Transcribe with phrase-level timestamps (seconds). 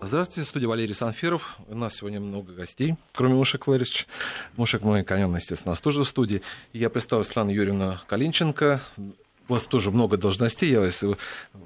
[0.00, 1.58] Здравствуйте, студия Валерий Санфиров.
[1.66, 4.06] У нас сегодня много гостей, кроме Мушек Ларисович.
[4.56, 6.40] Мушек конечно, естественно, у нас тоже в студии.
[6.72, 8.80] Я представил Светлану Юрьевну Калинченко.
[8.96, 10.70] У вас тоже много должностей.
[10.70, 11.02] Я вас...
[11.02, 11.16] В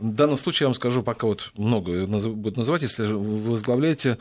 [0.01, 4.17] данном случае я вам скажу, пока вот много будет называть, если вы возглавляете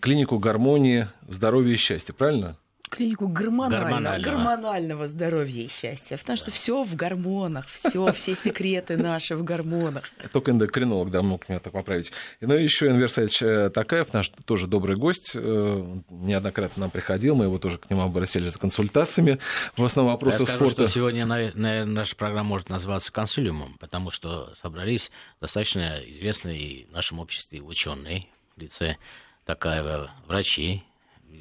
[0.00, 2.58] клинику гармонии, здоровья и счастья, правильно?
[2.88, 4.30] Клинику гормонального, гормонального.
[4.30, 6.16] гормонального здоровья и счастья.
[6.16, 10.04] Потому что все в гормонах, все, все секреты наши в гормонах.
[10.32, 12.12] Только эндокринолог, да, мог меня так поправить.
[12.40, 17.44] Ну и еще Энвер Саевич Такаев, наш тоже добрый гость, э, неоднократно нам приходил, мы
[17.44, 19.38] его тоже к нему обратились за консультациями.
[19.76, 20.86] В основном вопросы Я скажу, спорта.
[20.86, 25.10] что сегодня, наверное, наша программа может называться консилиумом, потому что собрались
[25.40, 28.96] достаточно известные в нашем обществе ученые, в лице
[29.44, 30.82] Такаева, врачи,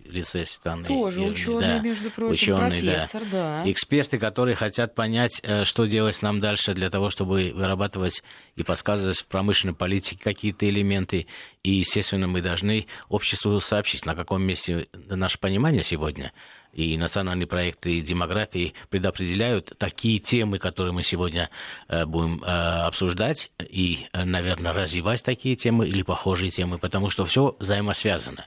[0.06, 0.88] лице Светланы.
[0.88, 3.64] Тоже ученый, да, между прочим, ученый, профессор, да.
[3.64, 3.72] да.
[3.72, 8.24] Эксперты, которые хотят понять, э, что делать нам дальше для того, чтобы вырабатывать
[8.56, 11.28] и подсказывать в промышленной политике какие-то элементы.
[11.64, 16.32] И, естественно, мы должны обществу сообщить, на каком месте наше понимание сегодня
[16.76, 21.50] и национальные проекты демографии предопределяют такие темы, которые мы сегодня
[21.88, 27.56] э, будем э, обсуждать и, наверное, развивать такие темы или похожие темы, потому что все
[27.60, 28.46] взаимосвязано.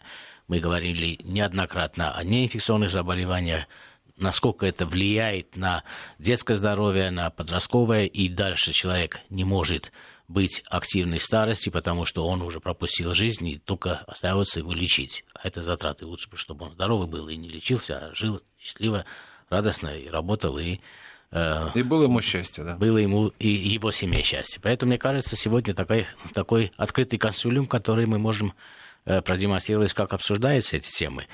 [0.48, 3.66] Мы говорили неоднократно о неинфекционных заболеваниях,
[4.16, 5.84] насколько это влияет на
[6.18, 9.92] детское здоровье, на подростковое, и дальше человек не может
[10.26, 15.24] быть активной в старости, потому что он уже пропустил жизнь, и только остается его лечить.
[15.34, 16.06] А это затраты.
[16.06, 19.04] Лучше бы, чтобы он здоровый был и не лечился, а жил счастливо,
[19.48, 20.80] радостно и работал, и
[21.30, 22.76] э, и было ему счастье, да?
[22.76, 24.60] Было ему и его семье счастье.
[24.62, 28.54] Поэтому, мне кажется, сегодня такой, такой открытый консулиум, который мы можем
[29.09, 31.25] Э, продемонстрировать, как обсуждаются эти темы.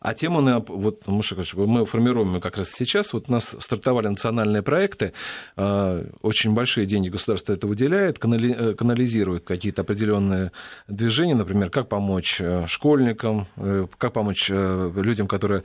[0.00, 3.12] А тему, вот, мы формируем как раз сейчас.
[3.12, 5.12] Вот у нас стартовали национальные проекты,
[5.56, 10.50] э, очень большие деньги государство это выделяет, э, канализирует какие-то определенные
[10.88, 13.46] движения, например, как помочь школьникам,
[13.98, 15.62] как помочь людям, которые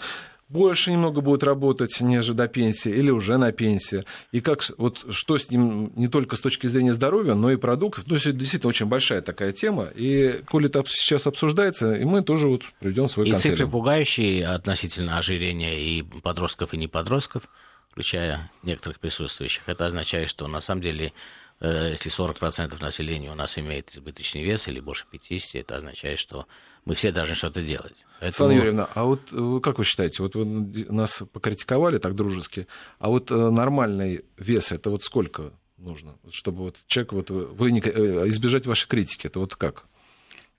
[0.47, 5.37] больше немного будет работать, нежели до пенсии, или уже на пенсии, и как, вот, что
[5.37, 8.05] с ним не только с точки зрения здоровья, но и продуктов.
[8.07, 12.47] Ну, это действительно очень большая такая тема, и коли это сейчас обсуждается, и мы тоже
[12.47, 13.55] вот приведем свой и концерт.
[13.55, 17.43] цифры пугающие относительно ожирения и подростков, и не подростков,
[17.89, 19.63] включая некоторых присутствующих.
[19.67, 21.13] Это означает, что на самом деле
[21.61, 26.47] если 40% населения у нас имеет избыточный вес или больше 50%, это означает, что
[26.83, 28.05] мы все должны что-то делать.
[28.19, 28.31] Поэтому...
[28.31, 32.67] Светлана Юрьевна, а вот э, как вы считаете, вот вы нас покритиковали так дружески,
[32.99, 37.79] а вот э, нормальный вес, это вот сколько нужно, чтобы вот человек, вот вы не,
[37.79, 39.85] избежать вашей критики, это вот как?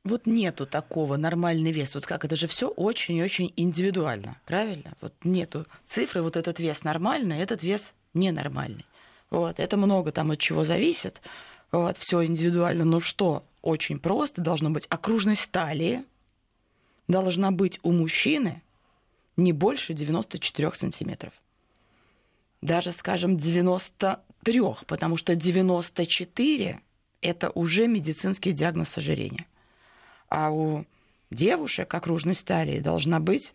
[0.05, 1.95] Вот нету такого нормальный вес.
[1.97, 4.95] Вот как это же все очень-очень индивидуально, правильно?
[5.01, 8.85] Вот нету цифры, вот этот вес нормальный, этот вес ненормальный.
[9.37, 11.21] Вот, это много там от чего зависит.
[11.71, 12.87] Вот, все индивидуально.
[12.87, 13.45] Но что?
[13.61, 14.41] Очень просто.
[14.41, 16.05] Должна быть окружность талии.
[17.07, 18.63] Должна быть у мужчины
[19.37, 21.35] не больше 94 сантиметров.
[22.63, 26.81] Даже, скажем, 93, потому что 94–
[27.21, 29.45] это уже медицинский диагноз ожирения.
[30.31, 30.87] А у
[31.31, 33.53] девушек окружность талии должна быть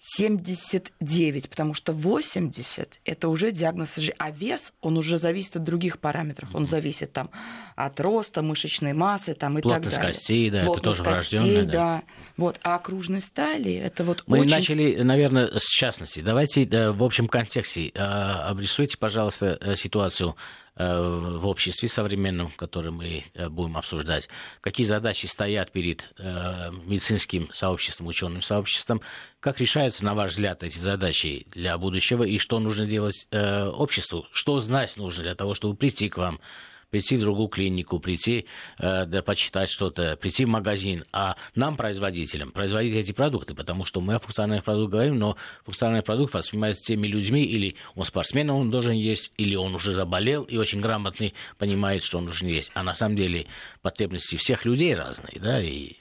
[0.00, 6.50] 79, потому что 80 это уже диагноз а вес, он уже зависит от других параметров.
[6.52, 7.30] Он зависит там
[7.74, 10.14] от роста, мышечной массы там, и Плотность так далее.
[10.14, 11.72] костей, да, Плотность это тоже костей, да.
[11.72, 12.02] да.
[12.36, 14.50] Вот, а окружность талии это вот Мы очень...
[14.50, 16.20] начали, наверное, с частности.
[16.20, 22.90] Давайте да, в общем контексте а, обрисуйте, пожалуйста, э, ситуацию Э, в обществе современном, который
[22.90, 24.28] мы э, будем обсуждать,
[24.60, 29.00] какие задачи стоят перед э, медицинским сообществом, ученым сообществом,
[29.38, 32.24] как решаются, на ваш взгляд, эти задачи для будущего?
[32.24, 36.40] И что нужно делать обществу, что знать нужно для того, чтобы прийти к вам
[36.94, 38.46] прийти в другую клинику, прийти,
[38.78, 44.00] э, да, почитать что-то, прийти в магазин, а нам, производителям, производить эти продукты, потому что
[44.00, 48.70] мы о функциональных продуктах говорим, но функциональный продукт воспринимается теми людьми, или он спортсмен, он
[48.70, 52.70] должен есть, или он уже заболел и очень грамотный понимает, что он должен есть.
[52.74, 53.46] А на самом деле
[53.82, 55.96] потребности всех людей разные, да, и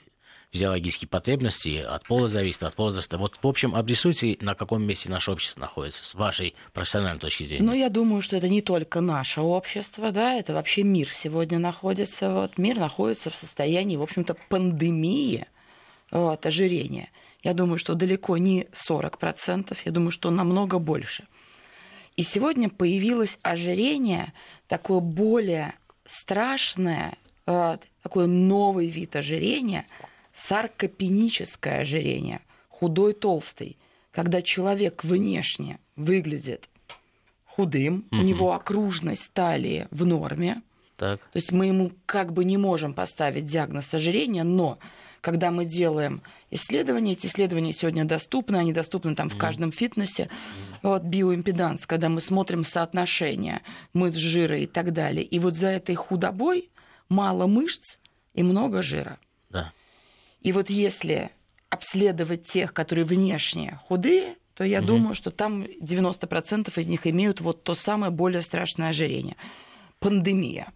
[0.53, 3.17] физиологические потребности, от пола зависит, от возраста.
[3.17, 7.65] Вот, в общем, обрисуйте, на каком месте наше общество находится, с вашей профессиональной точки зрения.
[7.65, 12.29] Ну, я думаю, что это не только наше общество, да, это вообще мир сегодня находится.
[12.29, 15.47] Вот, мир находится в состоянии, в общем-то, пандемии
[16.11, 17.09] вот, ожирения.
[17.41, 21.25] Я думаю, что далеко не 40%, я думаю, что намного больше.
[22.15, 24.33] И сегодня появилось ожирение,
[24.67, 25.73] такое более
[26.05, 29.87] страшное, такой новый вид ожирения–
[30.35, 33.77] саркопеническое ожирение, худой, толстый,
[34.11, 36.69] когда человек внешне выглядит
[37.45, 38.21] худым, угу.
[38.21, 40.61] у него окружность талии в норме,
[40.97, 41.19] так.
[41.19, 44.79] то есть мы ему как бы не можем поставить диагноз ожирения, но
[45.21, 46.21] когда мы делаем
[46.51, 50.29] исследования, эти исследования сегодня доступны, они доступны там в каждом фитнесе.
[50.81, 53.61] Вот биоимпеданс, когда мы смотрим соотношение
[53.93, 55.23] мышц, жира и так далее.
[55.23, 56.69] И вот за этой худобой
[57.07, 57.99] мало мышц
[58.33, 59.17] и много жира.
[60.43, 61.31] И вот если
[61.69, 64.87] обследовать тех, которые внешне худые, то я угу.
[64.87, 69.35] думаю, что там 90% из них имеют вот то самое более страшное ожирение.
[69.99, 70.67] Пандемия.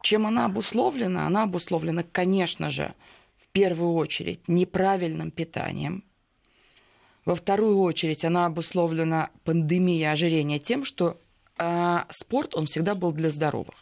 [0.00, 1.26] Чем она обусловлена?
[1.26, 2.94] Она обусловлена, конечно же,
[3.36, 6.04] в первую очередь неправильным питанием.
[7.24, 11.20] Во вторую очередь она обусловлена пандемией ожирения тем, что
[11.58, 13.74] э, спорт, он всегда был для здоровых.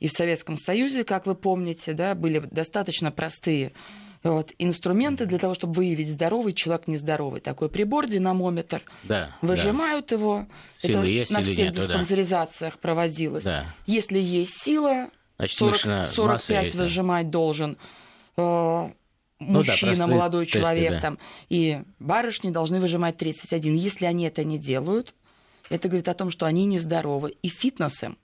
[0.00, 3.72] И в Советском Союзе, как вы помните, да, были достаточно простые
[4.22, 7.40] вот, инструменты для того, чтобы выявить здоровый человек нездоровый.
[7.40, 8.82] Такой прибор, динамометр.
[9.04, 10.16] Да, Выжимают да.
[10.16, 10.46] его.
[10.78, 12.80] Силы Это есть на всех диспансеризациях да.
[12.80, 13.44] проводилось.
[13.44, 13.66] Да.
[13.86, 17.78] Если есть сила, Значит, 40, 45 выжимать должен
[18.36, 18.92] э, Ну
[19.38, 21.00] да, мужчина, простые молодой тесты, человек, да.
[21.00, 21.18] там,
[21.48, 23.74] и барышни должны выжимать 31.
[23.74, 25.14] Если они это не делают,
[25.70, 27.36] это говорит о том, что они нездоровы.
[27.42, 28.18] И фитнес им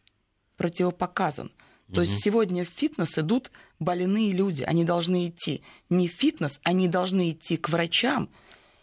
[0.56, 1.52] противопоказан.
[1.92, 4.62] То есть сегодня в фитнес идут больные люди.
[4.62, 8.28] Они должны идти не в фитнес, они должны идти к врачам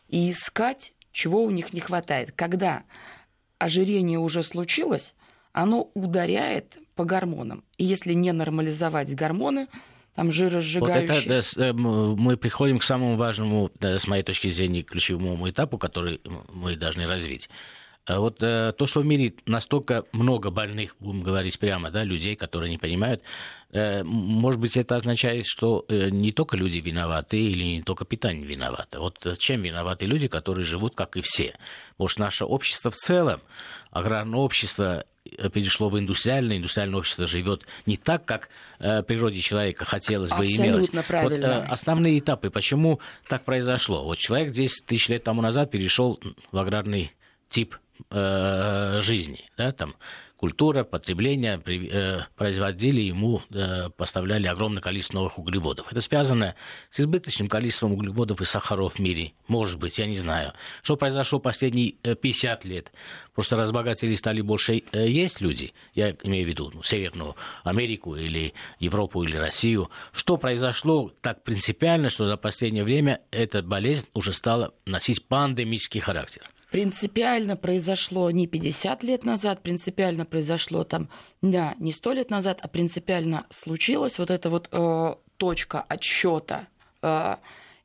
[0.07, 2.31] и искать, чего у них не хватает.
[2.33, 2.83] Когда
[3.57, 5.15] ожирение уже случилось,
[5.51, 7.63] оно ударяет по гормонам.
[7.77, 9.67] И если не нормализовать гормоны,
[10.15, 11.07] там жиросжигающие...
[11.07, 16.21] Вот это, да, мы приходим к самому важному, с моей точки зрения, ключевому этапу, который
[16.49, 17.49] мы должны развить.
[18.05, 22.35] А вот э, то, что в мире настолько много больных, будем говорить прямо, да, людей,
[22.35, 23.21] которые не понимают,
[23.71, 28.45] э, может быть, это означает, что э, не только люди виноваты или не только питание
[28.45, 28.99] виновато.
[28.99, 31.55] Вот э, чем виноваты люди, которые живут, как и все?
[31.99, 33.41] Может, наше общество в целом,
[33.91, 38.49] аграрное общество э, перешло в индустриальное, индустриальное общество живет не так, как
[38.79, 40.89] э, природе человека хотелось бы Абсолютно имелось.
[41.07, 41.29] правильно.
[41.29, 44.03] Вот, э, основные этапы, почему так произошло?
[44.03, 46.19] Вот человек 10 тысяч лет тому назад перешел
[46.51, 47.11] в аграрный
[47.47, 47.75] тип
[48.09, 49.95] э, жизни, да, там
[50.41, 55.91] культура, потребление при, э, производили ему, э, поставляли огромное количество новых углеводов.
[55.91, 56.55] Это связано
[56.89, 59.33] с избыточным количеством углеводов и сахаров в мире.
[59.47, 60.53] Может быть, я не знаю.
[60.81, 62.91] Что произошло последние э, 50 лет?
[63.35, 65.73] Просто разбогатели стали больше э, есть люди.
[65.93, 69.91] Я имею в виду ну, Северную Америку или Европу или Россию.
[70.11, 76.49] Что произошло так принципиально, что за последнее время эта болезнь уже стала носить пандемический характер?
[76.71, 81.09] Принципиально произошло не 50 лет назад, принципиально произошло там,
[81.41, 86.67] да, не 100 лет назад, а принципиально случилось вот эта вот э, точка отсчета.
[87.01, 87.35] Э,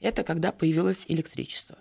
[0.01, 1.77] это когда появилось электричество.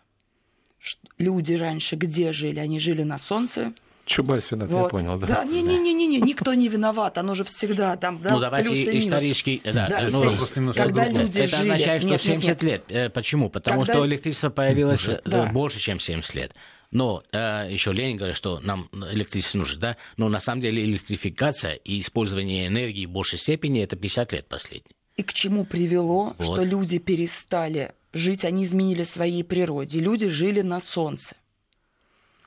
[1.17, 2.59] Люди раньше где жили?
[2.59, 3.73] Они жили на солнце,
[4.05, 4.83] Чубайс виноват, вот.
[4.83, 5.27] я понял, да.
[5.27, 10.09] Да, не-не-не, никто не виноват, оно же всегда там, да, Ну, давайте исторически, да, да
[10.11, 11.69] ну, когда люди это жили...
[11.71, 12.91] означает, что нет, 70 нет, нет.
[12.91, 13.13] лет.
[13.13, 13.49] Почему?
[13.49, 13.93] Потому когда...
[13.93, 15.47] что электричество появилось да.
[15.47, 16.53] больше, чем 70 лет.
[16.91, 19.97] Но э, еще Ленин говорит, что нам электричество нужно, да?
[20.17, 24.95] Но на самом деле электрификация и использование энергии в большей степени это 50 лет последний.
[25.17, 26.45] И к чему привело, Вот.
[26.45, 29.99] что люди перестали жить, они изменили своей природе.
[29.99, 31.35] Люди жили на солнце.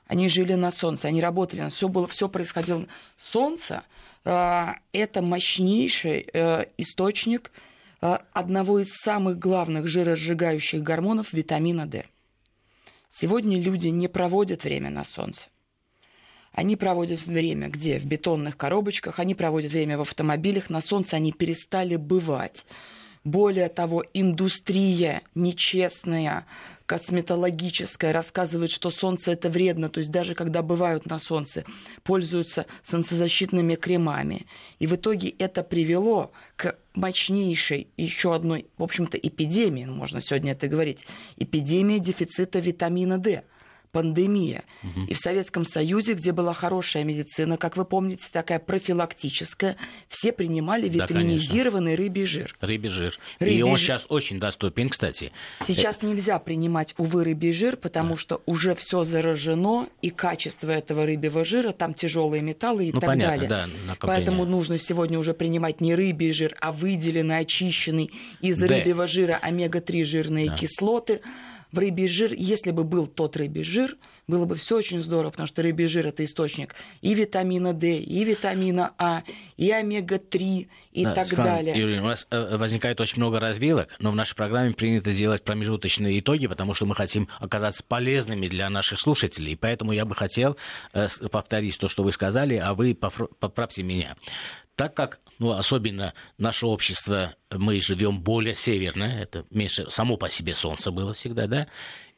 [0.06, 2.86] Они жили на солнце, они работали, все было, все происходило.
[3.18, 3.82] Солнце
[4.24, 7.52] э, это мощнейший э, источник
[8.00, 12.06] э, одного из самых главных жиросжигающих гормонов витамина D.
[13.20, 15.48] Сегодня люди не проводят время на солнце.
[16.52, 17.98] Они проводят время где?
[17.98, 22.64] В бетонных коробочках, они проводят время в автомобилях, на солнце они перестали бывать.
[23.28, 26.46] Более того, индустрия нечестная,
[26.86, 29.90] косметологическая рассказывает, что солнце это вредно.
[29.90, 31.64] То есть даже когда бывают на солнце,
[32.04, 34.46] пользуются солнцезащитными кремами.
[34.78, 40.66] И в итоге это привело к мощнейшей еще одной, в общем-то, эпидемии, можно сегодня это
[40.66, 41.04] говорить,
[41.36, 43.42] эпидемия дефицита витамина D
[43.92, 44.64] пандемия.
[44.82, 45.06] Угу.
[45.08, 49.76] И в Советском Союзе, где была хорошая медицина, как вы помните, такая профилактическая,
[50.08, 52.56] все принимали Да, витаминизированный рыбий жир.
[52.60, 53.18] Рыбий жир.
[53.38, 55.32] Рыбий И он сейчас очень доступен, кстати.
[55.66, 61.44] Сейчас нельзя принимать, увы, рыбий жир, потому что уже все заражено, и качество этого рыбьего
[61.44, 63.48] жира, там тяжелые металлы и Ну, так понятно, далее.
[63.48, 63.98] да, накопление.
[64.00, 68.66] Поэтому нужно сегодня уже принимать не рыбий жир, а выделенный, очищенный из Д.
[68.66, 70.56] рыбьего жира омега-3 жирные Да.
[70.56, 71.20] кислоты.
[71.72, 73.96] В рыбий жир, если бы был тот рыбий жир,
[74.26, 78.24] было бы все очень здорово, потому что рыбий жир это источник и витамина D, и
[78.24, 79.22] витамина А,
[79.56, 81.78] и омега-3 и Да, так Светлана далее.
[81.78, 86.20] Юрьевна, у нас э, возникает очень много развилок, но в нашей программе принято делать промежуточные
[86.20, 89.56] итоги, потому что мы хотим оказаться полезными для наших слушателей.
[89.56, 90.56] Поэтому я бы хотел
[90.92, 94.16] э, повторить то, что вы сказали, а вы поправьте меня.
[94.76, 100.54] Так как ну, особенно наше общество, мы живем более северно, это меньше само по себе
[100.54, 101.68] солнце было всегда, да,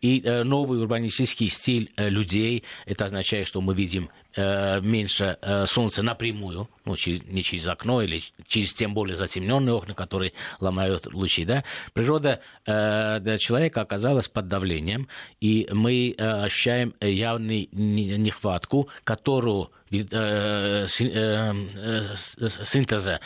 [0.00, 6.02] и э, новый урбанистический стиль э, людей, это означает, что мы видим меньше э, солнца
[6.02, 11.44] напрямую, ну, через, не через окно или через тем более затемненные окна, которые ломают лучи,
[11.44, 11.64] да.
[11.92, 15.08] Природа э, человека оказалась под давлением,
[15.40, 22.14] и мы э, ощущаем явную нехватку, которую э, э, э,
[22.64, 23.20] синтеза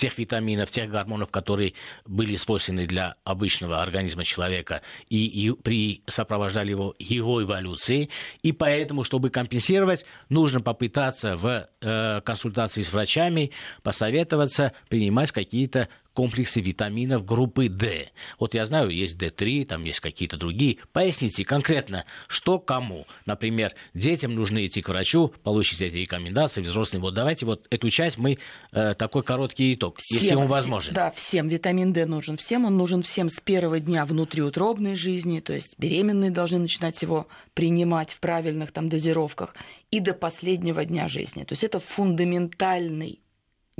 [0.00, 1.74] тех витаминов, тех гормонов, которые
[2.06, 4.80] были свойственны для обычного организма человека
[5.10, 8.08] и, и при, сопровождали его, его эволюцией.
[8.42, 13.50] И поэтому, чтобы компенсировать, нужно попытаться в э, консультации с врачами
[13.82, 18.10] посоветоваться, принимать какие-то комплексы витаминов группы D.
[18.38, 20.78] Вот я знаю, есть D3, там есть какие-то другие.
[20.92, 23.06] Поясните конкретно, что кому.
[23.26, 27.02] Например, детям нужно идти к врачу, получить эти рекомендации, взрослым.
[27.02, 28.38] Вот давайте вот эту часть мы,
[28.72, 30.94] э, такой короткий итог, всем, если он возможен.
[30.94, 31.48] Да, всем.
[31.48, 32.64] Витамин D нужен всем.
[32.64, 38.10] Он нужен всем с первого дня внутриутробной жизни, то есть беременные должны начинать его принимать
[38.10, 39.54] в правильных там дозировках
[39.90, 41.44] и до последнего дня жизни.
[41.44, 43.19] То есть это фундаментальный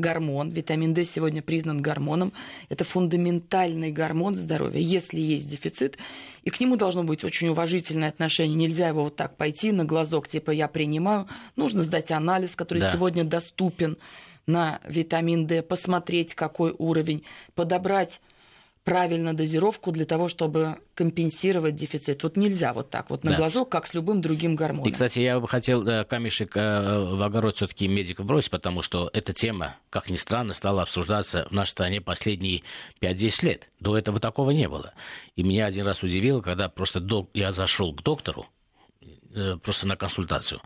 [0.00, 0.50] гормон.
[0.50, 2.32] Витамин D сегодня признан гормоном.
[2.68, 5.98] Это фундаментальный гормон здоровья, если есть дефицит.
[6.42, 8.56] И к нему должно быть очень уважительное отношение.
[8.56, 11.28] Нельзя его вот так пойти на глазок, типа я принимаю.
[11.56, 12.92] Нужно сдать анализ, который да.
[12.92, 13.98] сегодня доступен
[14.46, 18.20] на витамин D, посмотреть, какой уровень, подобрать
[18.84, 22.22] правильно дозировку для того, чтобы компенсировать дефицит.
[22.22, 23.36] Вот нельзя вот так вот на да.
[23.36, 24.88] глазок, как с любым другим гормоном.
[24.88, 29.10] И, кстати, я бы хотел камешек э, в огород все таки медиков бросить, потому что
[29.12, 32.62] эта тема, как ни странно, стала обсуждаться в нашей стране последние
[33.00, 33.68] 5-10 лет.
[33.80, 34.94] До этого такого не было.
[35.36, 37.30] И меня один раз удивило, когда просто док...
[37.34, 38.46] я зашел к доктору,
[39.34, 40.60] э, просто на консультацию.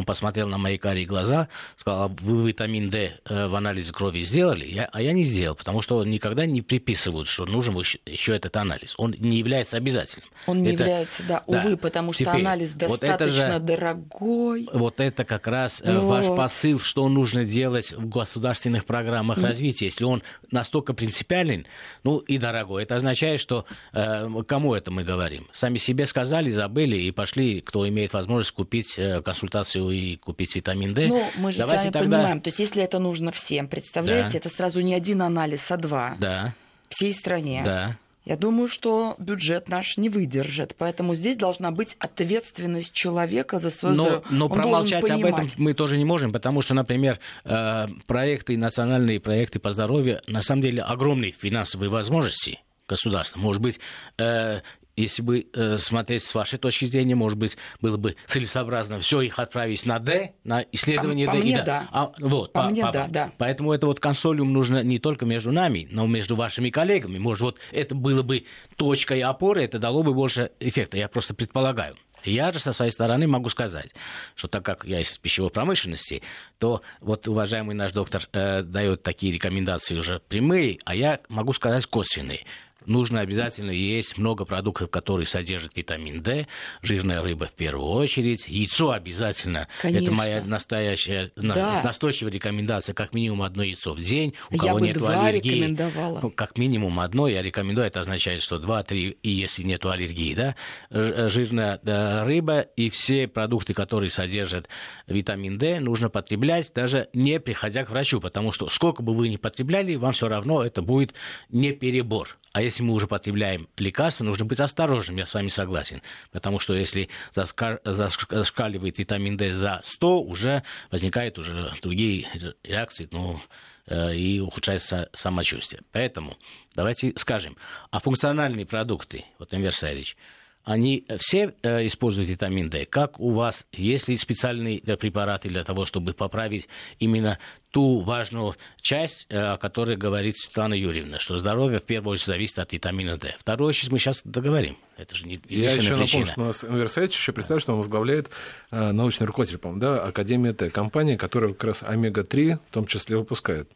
[0.00, 4.22] Он посмотрел на мои карие глаза, сказал, а вы витамин D э, в анализе крови
[4.24, 4.64] сделали?
[4.64, 7.76] Я, а я не сделал, потому что никогда не приписывают, что нужен
[8.06, 8.94] еще этот анализ.
[8.96, 10.26] Он не является обязательным.
[10.46, 11.76] Он не это, является, да, увы, да.
[11.76, 14.68] потому что Теперь, анализ достаточно вот же, дорогой.
[14.72, 16.02] Вот это как раз вот.
[16.02, 19.46] ваш посыл, что нужно делать в государственных программах mm.
[19.46, 19.84] развития.
[19.84, 21.66] Если он настолько принципиален,
[22.04, 25.46] ну и дорогой, это означает, что э, кому это мы говорим?
[25.52, 30.94] Сами себе сказали, забыли и пошли, кто имеет возможность купить э, консультацию и купить витамин
[30.94, 31.08] D.
[31.08, 32.16] Ну, мы же Давайте с вами тогда...
[32.16, 34.38] понимаем, то есть если это нужно всем, представляете, да.
[34.38, 36.16] это сразу не один анализ, а два.
[36.18, 36.54] Да.
[36.88, 37.62] Всей стране.
[37.64, 37.96] Да.
[38.24, 43.94] Я думаю, что бюджет наш не выдержит, поэтому здесь должна быть ответственность человека за свое
[43.94, 44.26] но, здоровье.
[44.30, 49.20] Но Он промолчать об этом мы тоже не можем, потому что, например, э, проекты, национальные
[49.20, 53.38] проекты по здоровью, на самом деле огромные финансовые возможности государства.
[53.38, 53.80] Может быть,
[54.18, 54.60] э,
[55.02, 59.38] если бы э, смотреть с вашей точки зрения, может быть, было бы целесообразно все их
[59.38, 61.38] отправить на Д, на исследование по, Д.
[61.38, 61.88] По мне, да.
[61.90, 63.32] А, вот, по, по мне, по, да, да.
[63.38, 67.18] Поэтому это вот консолиум нужно не только между нами, но между вашими коллегами.
[67.18, 68.44] Может, вот это было бы
[68.76, 70.96] точкой опоры, это дало бы больше эффекта.
[70.96, 71.96] Я просто предполагаю.
[72.24, 73.94] Я же со своей стороны могу сказать,
[74.34, 76.22] что так как я из пищевой промышленности,
[76.58, 81.86] то вот уважаемый наш доктор э, дает такие рекомендации уже прямые, а я могу сказать
[81.86, 82.44] косвенные
[82.86, 86.46] нужно обязательно есть много продуктов, которые содержат витамин D,
[86.82, 89.68] жирная рыба в первую очередь, яйцо обязательно.
[89.80, 90.06] Конечно.
[90.06, 91.82] Это моя настоящая, да.
[91.82, 94.34] настойчивая рекомендация, как минимум одно яйцо в день.
[94.50, 95.76] У кого я нет аллергии,
[96.22, 100.56] ну, как минимум одно, я рекомендую, это означает, что два-три, и если нет аллергии, да,
[100.90, 104.68] жирная да, рыба и все продукты, которые содержат
[105.06, 109.36] витамин D, нужно потреблять, даже не приходя к врачу, потому что сколько бы вы ни
[109.36, 111.14] потребляли, вам все равно это будет
[111.48, 112.36] не перебор.
[112.52, 116.02] А если мы уже потребляем лекарства, нужно быть осторожным, я с вами согласен.
[116.30, 122.28] Потому что если зашкаливает витамин D за 100, уже возникают уже другие
[122.62, 123.40] реакции, ну,
[123.86, 125.82] э, и ухудшается самочувствие.
[125.90, 126.36] Поэтому
[126.76, 127.56] давайте скажем,
[127.90, 130.16] а функциональные продукты, вот Энвер Сарич,
[130.64, 132.84] они все э, используют витамин D.
[132.84, 137.38] Как у вас, есть ли специальные препараты для того, чтобы поправить именно
[137.70, 142.58] ту важную часть, э, о которой говорит Светлана Юрьевна, что здоровье в первую очередь зависит
[142.58, 143.34] от витамина D.
[143.38, 144.76] Вторую очередь мы сейчас договорим.
[144.96, 145.98] Это же не Я еще причина.
[145.98, 148.28] напомню, что у нас университет еще представляю, что он возглавляет
[148.70, 153.16] э, научный руководитель, по-моему, да, Академия Т, компания, которая как раз омега-3 в том числе
[153.16, 153.70] выпускает.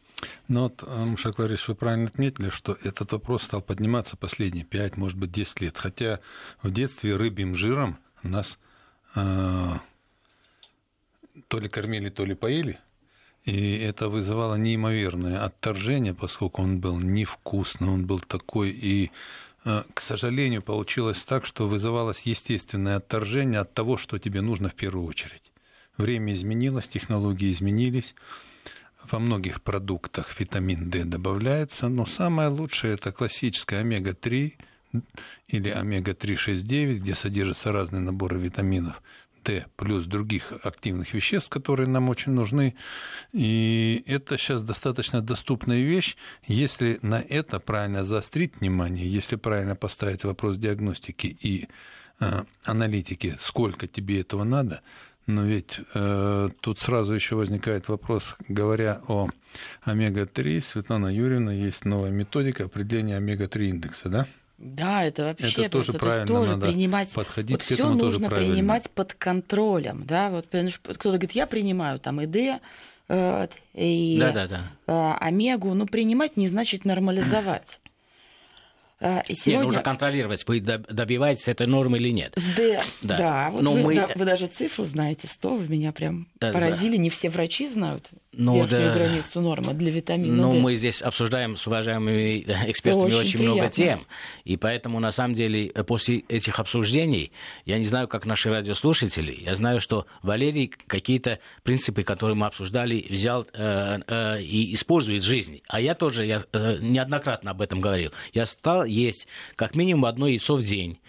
[0.47, 4.97] Ну вот, э, Мушак Ларисович, вы правильно отметили, что этот вопрос стал подниматься последние 5,
[4.97, 5.77] может быть, 10 лет.
[5.77, 6.19] Хотя
[6.61, 8.57] в детстве рыбьим жиром нас
[9.15, 9.73] э,
[11.47, 12.79] то ли кормили, то ли поили.
[13.45, 18.69] И это вызывало неимоверное отторжение, поскольку он был невкусный, он был такой.
[18.71, 19.11] И,
[19.65, 24.75] э, к сожалению, получилось так, что вызывалось естественное отторжение от того, что тебе нужно в
[24.75, 25.51] первую очередь.
[25.97, 28.15] Время изменилось, технологии изменились
[29.11, 34.53] во многих продуктах витамин D добавляется, но самое лучшее это классическая омега-3
[35.47, 39.01] или омега-3,6,9, где содержатся разные наборы витаминов
[39.43, 42.75] Д плюс других активных веществ, которые нам очень нужны.
[43.31, 46.17] И это сейчас достаточно доступная вещь.
[46.47, 51.67] Если на это правильно заострить внимание, если правильно поставить вопрос диагностики и
[52.19, 54.81] э, аналитики, сколько тебе этого надо,
[55.27, 59.29] но ведь э, тут сразу еще возникает вопрос, говоря о
[59.83, 64.27] омега-3, Светлана Юрьевна, есть новая методика определения омега-3 индекса, да?
[64.57, 67.13] Да, это вообще это тоже просто, правильно тоже надо принимать.
[67.13, 68.53] подходить вот к этому все тоже нужно правильно.
[68.53, 70.29] принимать под контролем, да.
[70.29, 72.61] Вот кто-то говорит, я принимаю там ИД,
[73.09, 74.61] э, и Да, да, да.
[74.87, 77.79] э, омегу, но принимать не значит нормализовать.
[79.05, 82.33] И Нет, сегодня нужно контролировать, вы доб- добиваетесь этой нормы или нет.
[82.35, 83.17] с Д, Да.
[83.17, 86.51] да, вот Но вы, мы- да, вы даже цифру знаете, 100, вы меня прям Да,
[86.51, 88.93] поразили, не все врачи знают Ну, верхнюю да.
[88.93, 90.59] границу нормы для витамина Но D.
[90.59, 94.05] мы здесь обсуждаем с уважаемыми э, экспертами Это очень, очень много тем.
[94.43, 97.31] И поэтому, на самом деле, э, после этих обсуждений,
[97.65, 103.05] я не знаю, как наши радиослушатели, я знаю, что Валерий какие-то принципы, которые мы обсуждали,
[103.09, 105.63] взял э, э, и использует в жизни.
[105.67, 108.11] А я тоже я, э, неоднократно об этом говорил.
[108.33, 110.99] Я стал есть как минимум одно яйцо в день.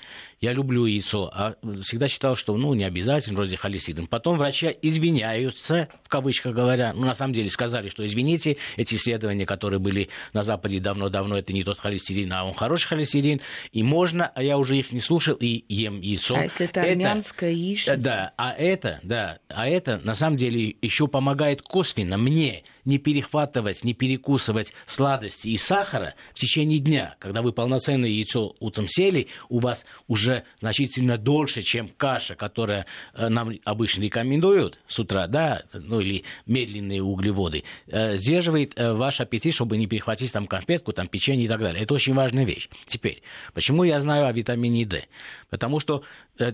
[0.40, 4.06] Я люблю яйцо, а всегда считал, что ну, не обязательно, вроде холестерин.
[4.06, 9.46] Потом врачи извиняются, в кавычках говоря, ну, на самом деле сказали, что извините, эти исследования,
[9.46, 13.40] которые были на Западе давно-давно, это не тот холестерин, а он хороший холестерин,
[13.72, 16.36] и можно, а я уже их не слушал, и ем яйцо.
[16.36, 17.96] А если это армянская яичница?
[17.96, 23.84] Да, а это, да, а это на самом деле еще помогает косвенно мне не перехватывать,
[23.84, 27.16] не перекусывать сладости и сахара в течение дня.
[27.18, 33.28] Когда вы полноценное яйцо утром сели, у вас уже значительно дольше, чем каша, которая э,
[33.28, 39.54] нам обычно рекомендуют с утра, да, ну или медленные углеводы, э, сдерживает э, ваш аппетит,
[39.54, 41.82] чтобы не перехватить там конфетку, там печенье и так далее.
[41.82, 42.68] Это очень важная вещь.
[42.86, 45.04] Теперь, почему я знаю о витамине D?
[45.50, 46.02] Потому что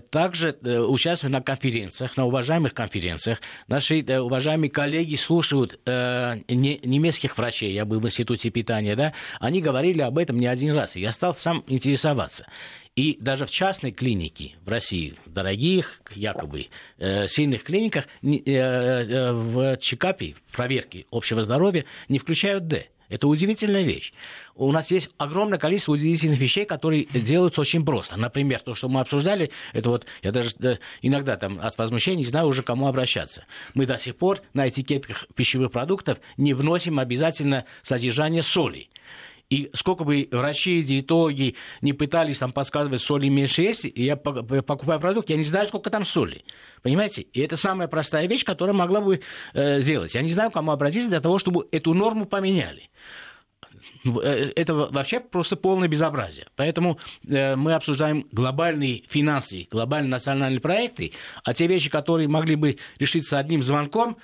[0.09, 7.73] также участвуя на конференциях, на уважаемых конференциях, наши уважаемые коллеги слушают э, не- немецких врачей,
[7.73, 11.11] я был в институте питания, да, они говорили об этом не один раз, и я
[11.11, 12.45] стал сам интересоваться.
[12.95, 16.67] И даже в частной клинике в России, в дорогих, якобы,
[16.99, 22.85] э, сильных клиниках, э, э, в чекапе, в проверке общего здоровья не включают D.
[23.09, 24.13] Это удивительная вещь.
[24.55, 28.17] У нас есть огромное количество удивительных вещей, которые делаются очень просто.
[28.17, 32.47] Например, то, что мы обсуждали, это вот, я даже иногда там от возмущения не знаю
[32.47, 33.45] уже, кому обращаться.
[33.73, 38.89] Мы до сих пор на этикетках пищевых продуктов не вносим обязательно содержание соли.
[39.53, 44.63] И сколько бы врачи, диетологи не пытались там подсказывать, соли меньше есть, и я пок-
[44.63, 46.43] покупаю продукт, я не знаю, сколько там соли.
[46.81, 47.21] Понимаете?
[47.21, 49.21] И это самая простая вещь, которая могла бы
[49.53, 50.15] э, сделать.
[50.15, 52.89] Я не знаю, к кому обратиться для того, чтобы эту норму поменяли.
[54.05, 56.47] Э, Это вообще просто полное безобразие.
[56.55, 61.11] Поэтому э, мы обсуждаем глобальные финансы, глобальные национальные проекты,
[61.43, 64.17] а те вещи, которые могли бы решиться одним звонком,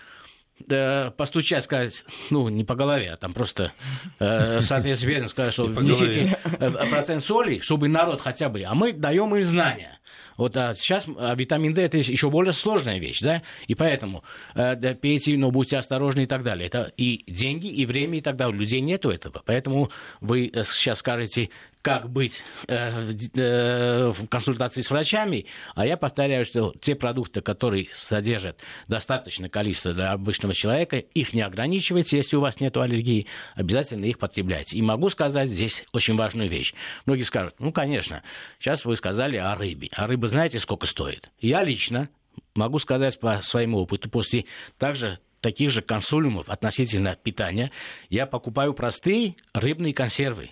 [0.69, 3.71] э, постучать, сказать, ну, не по голове, а там просто,
[4.19, 8.93] э, соответственно, верно сказать, что внесите э, процент соли, чтобы народ хотя бы, а мы
[8.93, 9.99] даем им знания.
[10.39, 14.23] Вот а сейчас а, витамин D это еще более сложная вещь, да, и поэтому
[14.55, 16.65] э, да, пейте, но будьте осторожны и так далее.
[16.67, 18.55] Это и деньги, и время, и так далее.
[18.55, 19.43] У людей нету этого.
[19.45, 19.91] Поэтому
[20.21, 21.49] вы э, сейчас скажете,
[21.81, 27.87] как быть э, э, в консультации с врачами, а я повторяю, что те продукты, которые
[27.93, 34.05] содержат достаточное количество для обычного человека, их не ограничивайте, если у вас нет аллергии, обязательно
[34.05, 34.77] их потребляйте.
[34.77, 36.73] И могу сказать здесь очень важную вещь.
[37.05, 38.23] Многие скажут, ну, конечно,
[38.59, 39.89] сейчас вы сказали о рыбе.
[39.93, 41.31] А рыба знаете, сколько стоит?
[41.39, 42.09] Я лично
[42.55, 44.45] могу сказать по своему опыту, после
[44.77, 47.71] также таких же консулиумов относительно питания,
[48.09, 50.51] я покупаю простые рыбные консервы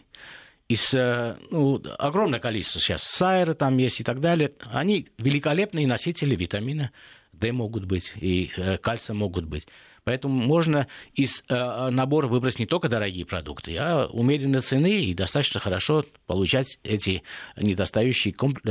[0.69, 4.51] из э, ну, огромное количество сейчас сайры там есть и так далее.
[4.71, 6.91] Они великолепные носители витамина
[7.31, 9.67] D могут быть и э, кальция могут быть.
[10.03, 15.59] Поэтому можно из э, набора выбрать не только дорогие продукты, а умеренной цены и достаточно
[15.59, 17.23] хорошо получать эти
[17.57, 18.61] недостающие комп-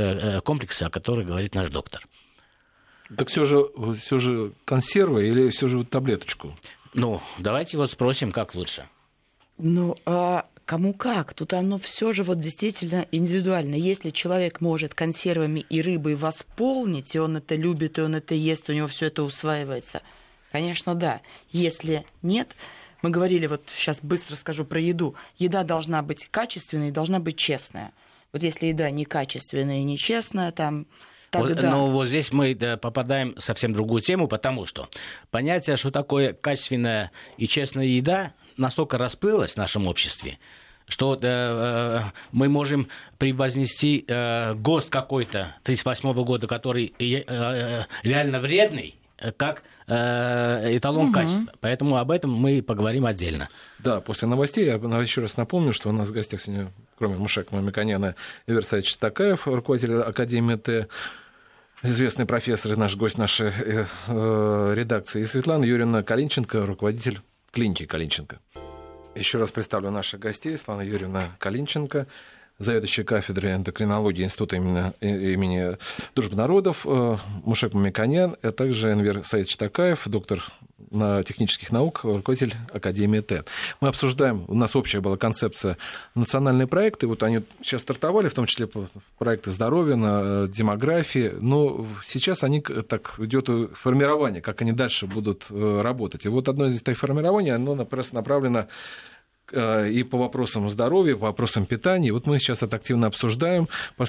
[0.43, 2.07] комплексы, о которых говорит наш доктор.
[3.15, 3.65] Так все же,
[4.01, 6.55] все же консервы или все же вот таблеточку?
[6.93, 8.89] Ну, давайте вот спросим, как лучше.
[9.57, 11.33] Ну, а кому как?
[11.33, 13.75] Тут оно все же вот действительно индивидуально.
[13.75, 18.69] Если человек может консервами и рыбой восполнить, и он это любит, и он это ест,
[18.69, 20.01] у него все это усваивается,
[20.51, 21.21] конечно, да.
[21.49, 22.49] Если нет,
[23.01, 25.15] мы говорили, вот сейчас быстро скажу про еду.
[25.37, 27.93] Еда должна быть качественной, должна быть честная.
[28.33, 30.85] Вот если еда некачественная и нечестная, там
[31.29, 31.55] Тогда.
[31.55, 34.87] Вот, но вот здесь мы да, попадаем в совсем другую тему, потому что
[35.29, 40.37] понятие, что такое качественная и честная еда, настолько расплылось в нашем обществе,
[40.87, 48.39] что э, э, мы можем превознести э, ГОСТ какой-то 1938 года, который э, э, реально
[48.39, 51.13] вредный, э, как э, эталон Мгм.
[51.13, 51.53] качества.
[51.59, 53.49] Поэтому об этом мы поговорим отдельно.
[53.79, 57.53] Да, после новостей я еще раз напомню, что у нас в гостях сегодня, кроме Мушека
[57.55, 58.15] Мамиканяна,
[58.47, 60.87] Игорь Саевич Такаев, руководитель Академии Т,
[61.83, 67.85] известный профессор и наш гость нашей э, э, редакции, и Светлана Юрьевна Калинченко, руководитель клиники
[67.85, 68.39] Калинченко.
[69.15, 70.55] Еще раз представлю наших гостей.
[70.55, 72.07] Светлана Юрьевна Калинченко,
[72.59, 75.77] заведующая кафедрой эндокринологии Института имени, имени
[76.15, 80.43] Дружбы народов, э, Мушек Мамиканян, а также Энвер Саид Читакаев, доктор
[80.91, 83.43] на технических наук, руководитель Академии Т.
[83.81, 85.77] Мы обсуждаем, у нас общая была концепция
[86.15, 88.69] национальные проекты, вот они сейчас стартовали, в том числе
[89.17, 95.81] проекты здоровья, на демографии, но сейчас они так идет формирование, как они дальше будут э,
[95.81, 96.25] работать.
[96.25, 98.67] И вот одно из этих формирований, оно направлено
[99.53, 102.11] и по вопросам здоровья, по вопросам питания.
[102.11, 103.67] Вот мы сейчас это активно обсуждаем.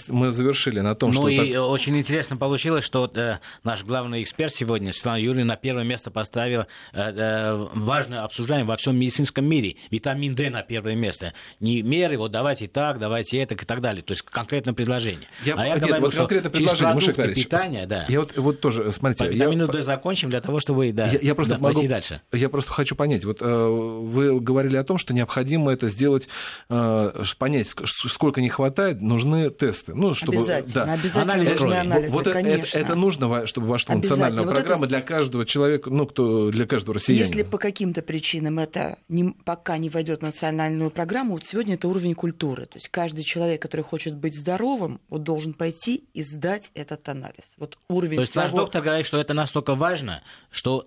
[0.09, 1.29] Мы завершили на том, ну что...
[1.29, 5.85] и так- очень интересно получилось, что э, наш главный эксперт сегодня, Светлана Юрьевна, на первое
[5.85, 9.77] место поставила э, э, важно обсуждаем во всем медицинском мире.
[9.91, 11.33] Витамин D на первое место.
[11.61, 14.03] Не меры, вот давайте так, давайте это и так далее.
[14.03, 15.29] То есть конкретно предложение.
[15.45, 18.07] Я- а я нет, говорю, вот что конкретно через предложение, Мушек питания, да.
[18.09, 21.19] Я вот, вот тоже, смотрите, По я- витамину D закончим для того, чтобы да, Я,
[21.21, 22.21] я просто да, могу, дальше.
[22.33, 23.25] я просто хочу понять.
[23.25, 26.29] Вот э, вы говорили о том, что необходимо это сделать,
[26.69, 29.95] э, понять, сколько не хватает, нужны тесты.
[29.95, 30.93] Ну, чтобы, обязательно, да.
[30.95, 31.77] обязательно Анализ нужны крови.
[31.77, 32.79] анализы, Вот это, это, конечно.
[32.79, 34.17] это нужно, во- чтобы вошла Обязательно.
[34.27, 37.25] национальная Вот это- программа для каждого человека, ну, кто, для каждого россиянина.
[37.27, 41.89] Если по каким-то причинам это не- пока не войдет в национальную программу, вот сегодня это
[41.89, 42.67] уровень культуры.
[42.67, 47.55] То есть каждый человек, который хочет быть здоровым, вот должен пойти и сдать этот анализ.
[47.59, 48.59] Вот уровень То есть ваш своего...
[48.65, 50.87] доктор говорит, что это настолько важно, что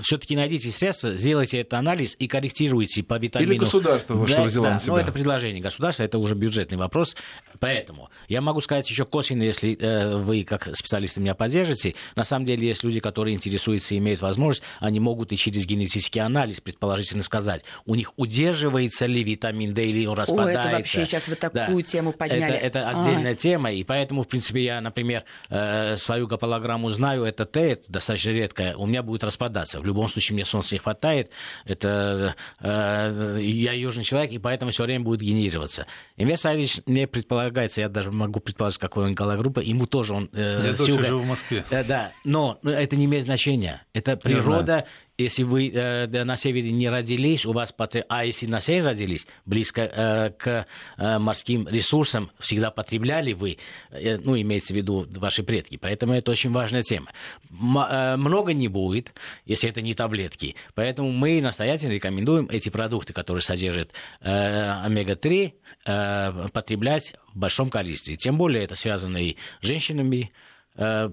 [0.00, 3.52] все-таки найдите средства, сделайте этот анализ и корректируйте по витамину.
[3.52, 4.92] Или государство, да, что взяло да, на себя.
[4.92, 7.16] Ну, это предложение государства, это уже бюджетный вопрос.
[7.58, 11.94] Поэтому я могу сказать еще косвенно, если э, вы, как специалисты, меня поддержите.
[12.16, 16.20] На самом деле есть люди, которые интересуются и имеют возможность, они могут и через генетический
[16.20, 20.68] анализ предположительно сказать, у них удерживается ли витамин D или он О, распадается.
[20.68, 21.82] это вообще сейчас вы такую Да.
[21.82, 22.42] тему подняли.
[22.42, 23.00] Это, это А.
[23.02, 27.84] отдельная тема, и поэтому, в принципе, я, например, э, свою гаполограмму знаю, это Т, это
[27.88, 29.80] достаточно редкое, у меня будет распадаться.
[29.80, 31.30] В любом случае, мне солнца не хватает,
[31.64, 32.64] это э,
[33.38, 35.86] я южный человек, и поэтому все время будет генерироваться.
[36.16, 40.30] Инвест Савич, мне предполагается, я даже могу предположить, какой он галогруппа, ему тоже он...
[40.32, 41.64] э, Я тоже живу в Москве.
[41.70, 43.82] Э, Да, но ну, это не имеет значения.
[43.92, 44.86] Это природа.
[45.20, 49.26] Если вы э, на севере не родились, у вас потр- а если на севере родились,
[49.44, 53.58] близко э, к э, морским ресурсам, всегда потребляли вы,
[53.90, 55.76] э, ну, имеется в виду ваши предки.
[55.76, 57.08] Поэтому это очень важная тема.
[57.50, 59.12] М- э, много не будет,
[59.44, 60.56] если это не таблетки.
[60.74, 64.30] Поэтому мы настоятельно рекомендуем эти продукты, которые содержат э,
[64.84, 65.52] омега-3,
[65.86, 68.16] э, потреблять в большом количестве.
[68.16, 70.32] Тем более это связано и с женщинами,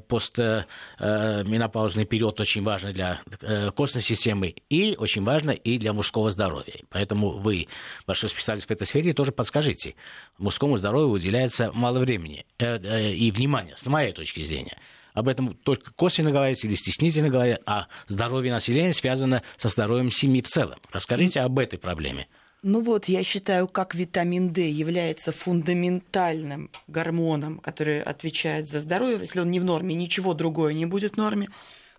[0.08, 6.75] постменопаузный период очень важно для э, костной системы и очень важно и для мужского здоровья.
[6.89, 7.67] Поэтому вы,
[8.06, 9.95] большой специалист в этой сфере, тоже подскажите.
[10.38, 14.77] Мужскому здоровью уделяется мало времени э, э, и внимания, с моей точки зрения.
[15.13, 20.41] Об этом только косвенно говорится или стеснительно говорят, а здоровье населения связано со здоровьем семьи
[20.41, 20.80] в целом.
[20.91, 22.27] Расскажите об этой проблеме.
[22.63, 29.39] Ну вот, я считаю, как витамин D является фундаментальным гормоном, который отвечает за здоровье, если
[29.39, 31.49] он не в норме, ничего другое не будет в норме,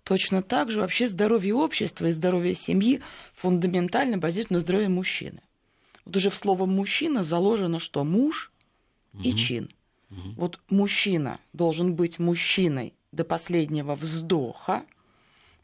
[0.03, 3.01] точно так же вообще здоровье общества и здоровье семьи
[3.35, 5.41] фундаментально базируется на здоровье мужчины.
[6.05, 8.51] Вот уже в слово «мужчина» заложено, что муж
[9.23, 9.69] и чин.
[10.09, 14.83] Вот мужчина должен быть мужчиной до последнего вздоха,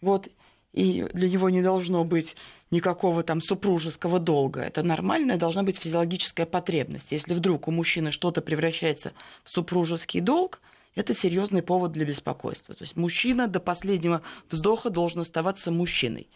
[0.02, 0.30] вот,
[0.72, 2.36] и для него не должно быть
[2.72, 4.62] никакого там супружеского долга.
[4.62, 7.12] Это нормальная должна быть физиологическая потребность.
[7.12, 10.62] Если вдруг у мужчины что-то превращается в супружеский долг,
[10.96, 12.74] это серьезный повод для беспокойства.
[12.74, 16.28] То есть мужчина до последнего вздоха должен оставаться мужчиной.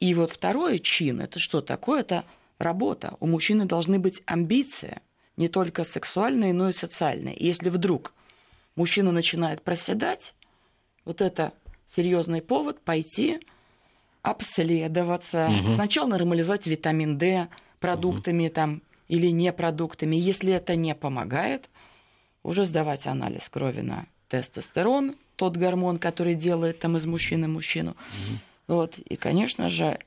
[0.00, 2.00] И вот второе чин, это что такое?
[2.00, 2.24] Это
[2.58, 3.16] работа.
[3.20, 5.00] У мужчины должны быть амбиции,
[5.36, 7.36] не только сексуальные, но и социальные.
[7.36, 8.12] И если вдруг
[8.76, 10.34] мужчина начинает проседать,
[11.04, 11.52] вот это
[11.86, 13.40] серьезный повод пойти
[14.22, 15.48] обследоваться.
[15.48, 15.68] Мгм.
[15.68, 20.16] Сначала нормализовать витамин D продуктами там или не продуктами.
[20.16, 21.70] Если это не помогает,
[22.42, 27.96] уже сдавать анализ крови на тестостерон, тот гормон, который делает там из мужчины мужчину.
[28.68, 28.98] Вот.
[28.98, 29.98] И, конечно же,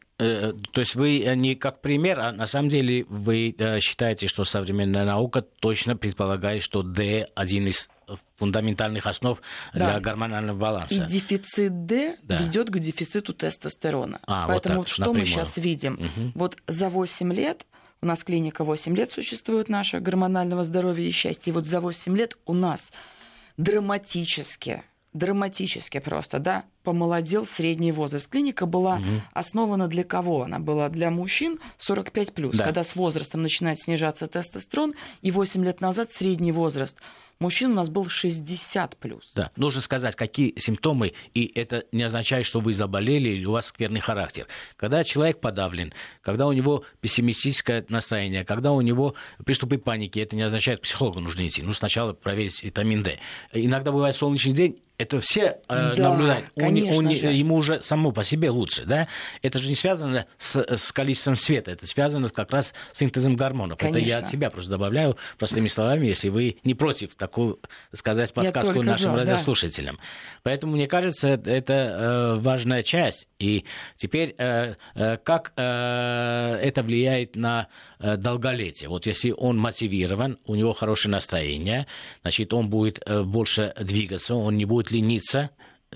[0.72, 5.42] то есть вы не как пример, а на самом деле вы считаете, что современная наука
[5.42, 7.90] точно предполагает, что D один из
[8.38, 9.42] фундаментальных основ
[9.74, 9.92] да.
[9.92, 11.04] для гормонального баланса.
[11.04, 12.38] И дефицит D да.
[12.38, 14.20] ведет к дефициту тестостерона.
[14.28, 15.22] А, Поэтому вот так, что напрямую.
[15.22, 15.94] мы сейчас видим?
[15.94, 16.32] Угу.
[16.36, 17.66] Вот за 8 лет
[18.02, 21.52] у нас клиника 8 лет существует наша гормонального здоровья и счастья.
[21.52, 22.92] И вот за 8 лет у нас
[23.58, 24.84] драматически
[25.14, 28.28] драматически просто, да, помолодел средний возраст.
[28.28, 29.06] Клиника была угу.
[29.34, 30.44] основана для кого?
[30.44, 32.64] Она была для мужчин 45+, да.
[32.64, 36.98] когда с возрастом начинает снижаться тестостерон, и 8 лет назад средний возраст
[37.40, 39.32] мужчин у нас был 60 плюс.
[39.36, 43.68] Да, нужно сказать, какие симптомы, и это не означает, что вы заболели или у вас
[43.68, 44.48] скверный характер.
[44.78, 49.16] Когда человек подавлен, когда у него пессимистическое настроение, когда у него
[49.46, 51.62] приступы паники, это не означает, к психологу нужно идти.
[51.62, 53.20] Нужно сначала проверить витамин D.
[53.52, 56.52] Иногда бывает солнечный день, это все э, да, наблюдают.
[56.56, 59.08] Он, он, ему уже само по себе лучше, да?
[59.42, 63.80] Это же не связано с, с количеством света, это связано как раз с синтезом гормонов.
[63.80, 63.98] Конечно.
[63.98, 67.60] Это я от себя просто добавляю простыми словами, если вы не против такую,
[67.94, 69.96] сказать, подсказку нашим за, радиослушателям.
[69.96, 70.02] Да.
[70.44, 73.28] Поэтому, мне кажется, это э, важная часть.
[73.40, 75.62] И теперь, э, э, как э,
[76.62, 77.68] это влияет на
[78.00, 78.90] э, долголетие?
[78.90, 81.88] Вот если он мотивирован, у него хорошее настроение,
[82.22, 85.52] значит, он будет э, больше двигаться, он не будет лениться,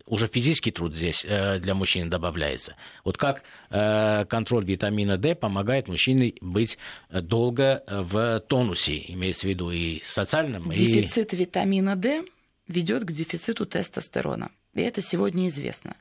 [0.05, 2.75] уже физический труд здесь э, для мужчин добавляется.
[3.03, 6.77] Вот как э, контроль витамина D помогает мужчине быть
[7.09, 11.37] долго в тонусе, имеется в виду и социальном, Дефицит и...
[11.37, 12.23] витамина D
[12.67, 14.51] ведет к дефициту тестостерона.
[14.73, 15.95] И это сегодня известно.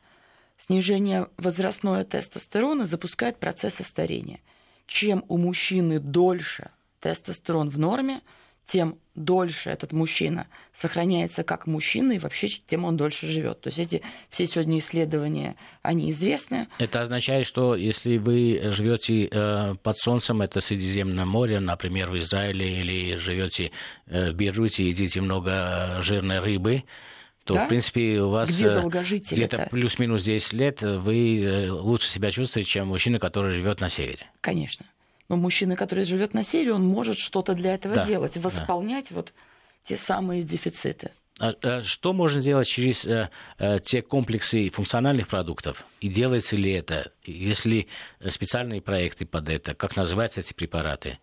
[0.58, 4.40] Снижение возрастного тестостерона запускает процессы старения.
[4.86, 6.70] Чем у мужчины дольше
[7.00, 8.20] тестостерон в норме,
[8.66, 13.60] тем дольше этот мужчина сохраняется как мужчина, и вообще тем он дольше живет.
[13.60, 16.66] То есть эти все сегодня исследования, они известны.
[16.78, 22.80] Это означает, что если вы живете э, под солнцем, это Средиземное море, например, в Израиле,
[22.80, 23.70] или живете
[24.06, 26.82] э, в Бейруте, едите много жирной рыбы,
[27.44, 27.64] то, да?
[27.64, 32.88] в принципе, у вас Где э, где-то плюс-минус 10 лет вы лучше себя чувствуете, чем
[32.88, 34.26] мужчина, который живет на севере.
[34.40, 34.84] Конечно.
[35.28, 39.16] Но мужчина, который живет на севере, он может что-то для этого да, делать, восполнять да.
[39.16, 39.32] вот
[39.82, 41.10] те самые дефициты.
[41.38, 45.84] А, а что можно сделать через э, э, те комплексы функциональных продуктов?
[46.00, 47.12] И делается ли это?
[47.24, 47.88] Если
[48.26, 51.18] специальные проекты под это, как называются эти препараты?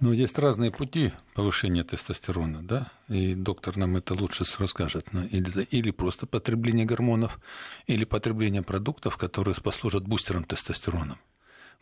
[0.00, 5.06] Ну, есть разные пути повышения тестостерона, да, и доктор нам это лучше расскажет.
[5.30, 7.38] Или, или просто потребление гормонов,
[7.86, 11.18] или потребление продуктов, которые послужат бустером тестостерона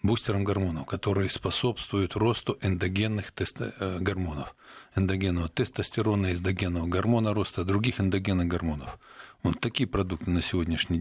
[0.02, 4.54] бустером гормонов, которые способствуют росту эндогенных э, гормонов,
[4.96, 8.98] эндогенного тестостерона, эндогенного гормона роста, других эндогенных гормонов.
[9.42, 10.98] Вот такие продукты на сегодняшний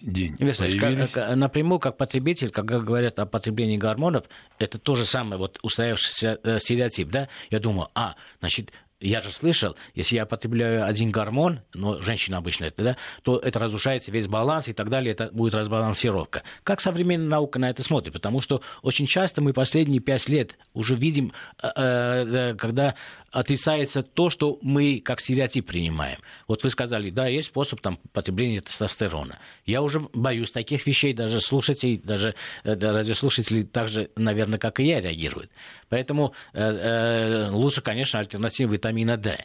[0.00, 1.10] день появились.
[1.10, 4.24] Как, напрямую, как потребитель, когда говорят о потреблении гормонов,
[4.58, 7.28] это то же самое вот устоявшийся э, стереотип, да?
[7.50, 12.66] Я думаю, а, значит, я же слышал, если я потребляю один гормон, но женщина обычно
[12.66, 16.42] это, да, то это разрушается весь баланс и так далее, это будет разбалансировка.
[16.62, 18.12] Как современная наука на это смотрит?
[18.12, 22.94] Потому что очень часто мы последние пять лет уже видим, э, э, когда
[23.32, 26.18] отрицается то, что мы как стереотип принимаем.
[26.46, 29.38] Вот вы сказали, да, есть способ там, потребления тестостерона.
[29.64, 34.84] Я уже боюсь таких вещей, даже слушателей, даже э, радиослушатели так же, наверное, как и
[34.84, 35.50] я, реагируют.
[35.88, 39.44] Поэтому э, э, лучше, конечно, альтернатива витамина D.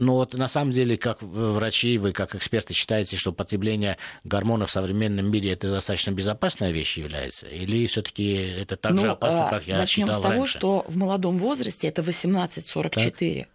[0.00, 4.72] Но вот на самом деле, как врачи, вы как эксперты считаете, что потребление гормонов в
[4.72, 7.48] современном мире это достаточно безопасная вещь является?
[7.48, 10.58] Или все-таки это так ну, же опасно, как я начнем считал с того, раньше?
[10.58, 13.46] что в молодом возрасте это 18-44.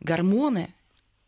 [0.00, 0.74] Гормоны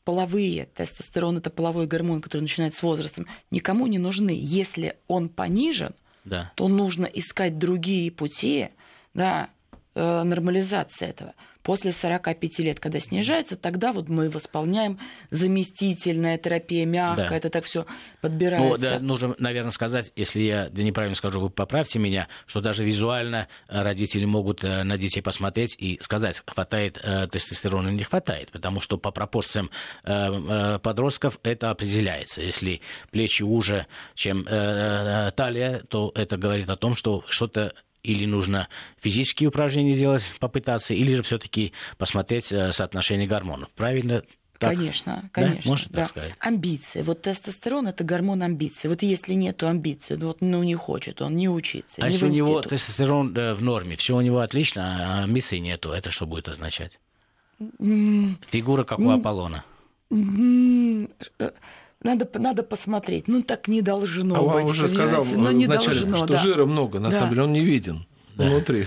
[0.04, 4.36] половые, тестостерон это половой гормон, который начинает с возрастом, никому не нужны.
[4.36, 6.50] Если он понижен, да.
[6.56, 8.70] то нужно искать другие пути,
[9.14, 9.50] да,
[9.94, 15.00] э, нормализации этого после 45 лет, когда снижается, тогда вот мы восполняем
[15.30, 17.36] заместительная терапия, мягкая, да.
[17.36, 17.86] это так все
[18.20, 18.68] подбирается.
[18.68, 23.48] Ну, да, нужно, наверное, сказать, если я неправильно скажу, вы поправьте меня, что даже визуально
[23.68, 28.52] э, родители могут э, на детей посмотреть и сказать, хватает э, тестостерона или не хватает,
[28.52, 29.70] потому что по пропорциям
[30.04, 32.42] подростков это определяется.
[32.42, 37.72] Если плечи уже, чем талия, то это говорит о том, что что-то
[38.04, 38.68] или нужно
[39.00, 43.70] физические упражнения делать, попытаться, или же все-таки посмотреть э, соотношение гормонов.
[43.70, 44.22] Правильно?
[44.58, 44.76] Так?
[44.76, 45.62] Конечно, конечно.
[45.62, 45.68] Да?
[45.68, 45.98] Можно да.
[46.00, 46.34] так сказать?
[46.38, 47.02] Амбиции.
[47.02, 48.86] Вот тестостерон это гормон амбиции.
[48.86, 51.96] Вот если нет амбиций, вот ну не хочет он не учиться.
[52.00, 56.10] А если у него тестостерон в норме, все у него отлично, а амбиций нету, это
[56.10, 57.00] что будет означать?
[57.58, 59.64] Фигура как у Аполлона.
[62.04, 63.28] Э, надо, надо посмотреть.
[63.28, 64.54] Ну, так не должно а быть.
[64.54, 66.36] вам уже сказал ну, не вначале, должно, что да.
[66.38, 67.16] жира много, на Да.
[67.16, 68.44] самом деле он не виден Да.
[68.44, 68.86] внутри.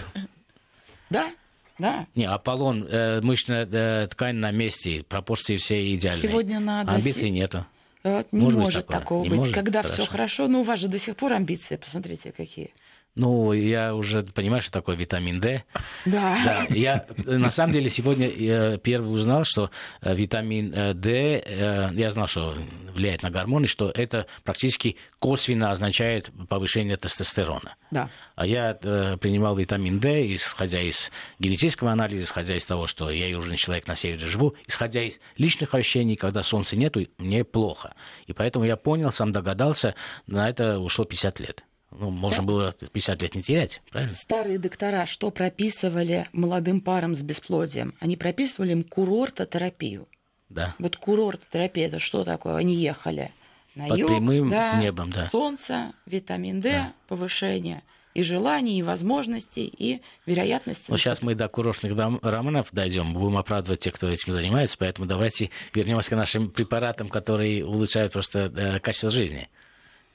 [1.09, 1.31] Да,
[1.79, 2.05] да.
[2.15, 6.21] Не, Аполлон, э, мышечная э, ткань на месте, пропорции все идеальные.
[6.21, 6.91] Сегодня надо...
[6.91, 7.65] Амбиций нету.
[8.03, 9.39] Вот не Может может такого Не быть.
[9.39, 9.53] может?
[9.53, 10.03] Когда Хорошо.
[10.03, 12.71] все хорошо, ну у вас же до сих пор амбиции, посмотрите, какие.
[13.17, 15.63] Ну, я уже понимаю, что такое витамин D.
[16.05, 16.37] Да.
[16.45, 22.11] Да, я на самом деле сегодня первый узнал, что э, витамин э, D, э, я
[22.11, 22.55] знал, что
[22.93, 27.75] влияет на гормоны, что это практически косвенно означает повышение тестостерона.
[27.89, 28.09] Да.
[28.35, 33.57] А я принимал витамин D, исходя из генетического анализа, исходя из того, что я южный
[33.57, 37.95] человек на севере живу, исходя из личных ощущений, когда солнца нету, мне плохо.
[38.27, 39.95] И поэтому я понял, сам догадался,
[40.27, 41.63] на это ушло 50 лет.
[41.91, 44.13] Ну, можно было 50 лет не терять, правильно?
[44.13, 47.93] Старые доктора что прописывали молодым парам с бесплодием?
[47.99, 50.07] Они прописывали им курортотерапию.
[50.49, 50.75] Да.
[50.79, 52.55] Вот курортотерапия это что такое?
[52.55, 53.31] Они ехали
[53.75, 55.23] на Под юг, прямым да, небом, да.
[55.25, 56.93] солнце, витамин D, Да.
[57.07, 60.89] повышение и желаний, и возможностей, и вероятности.
[60.89, 65.07] Вот сейчас мы до курортных дом- романов дойдем, будем оправдывать тех, кто этим занимается, поэтому
[65.07, 69.49] давайте вернемся к нашим препаратам, которые улучшают просто э, качество жизни.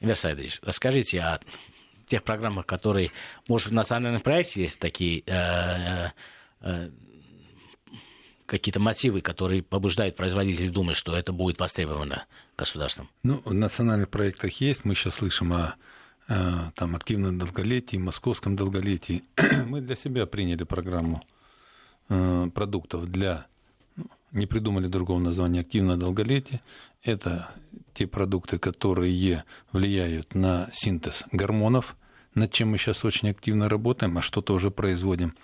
[0.02, 1.40] Игорь Саидович, расскажите о
[2.08, 3.12] тех программах, которые,
[3.46, 6.10] может, в национальном проекте есть такие э,
[6.60, 6.90] э,
[8.46, 12.26] какие-то мотивы, которые побуждают производителей думать, что это будет востребовано
[12.58, 13.08] государством.
[13.22, 14.84] Ну, в национальных проектах есть.
[14.84, 15.76] Мы сейчас слышим о
[16.26, 16.34] э,
[16.74, 19.22] там, активном долголетии, московском долголетии.
[19.68, 21.22] Мы для себя приняли программу
[22.08, 23.46] э, продуктов для...
[23.94, 26.60] ну, Не придумали другого названия активное долголетие.
[27.02, 27.50] Это
[27.94, 31.96] те продукты, которые влияют на синтез гормонов,
[32.34, 35.34] над чем мы сейчас очень активно работаем, а что-то уже производим.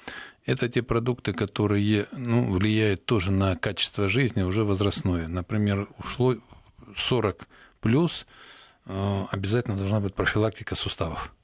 [0.47, 5.29] Это те продукты, которые ну, влияют тоже на качество жизни уже возрастное.
[5.29, 6.37] Например, ушло
[6.97, 7.47] 40
[7.81, 8.27] плюс,
[8.87, 11.35] э, обязательно должна быть профилактика суставов.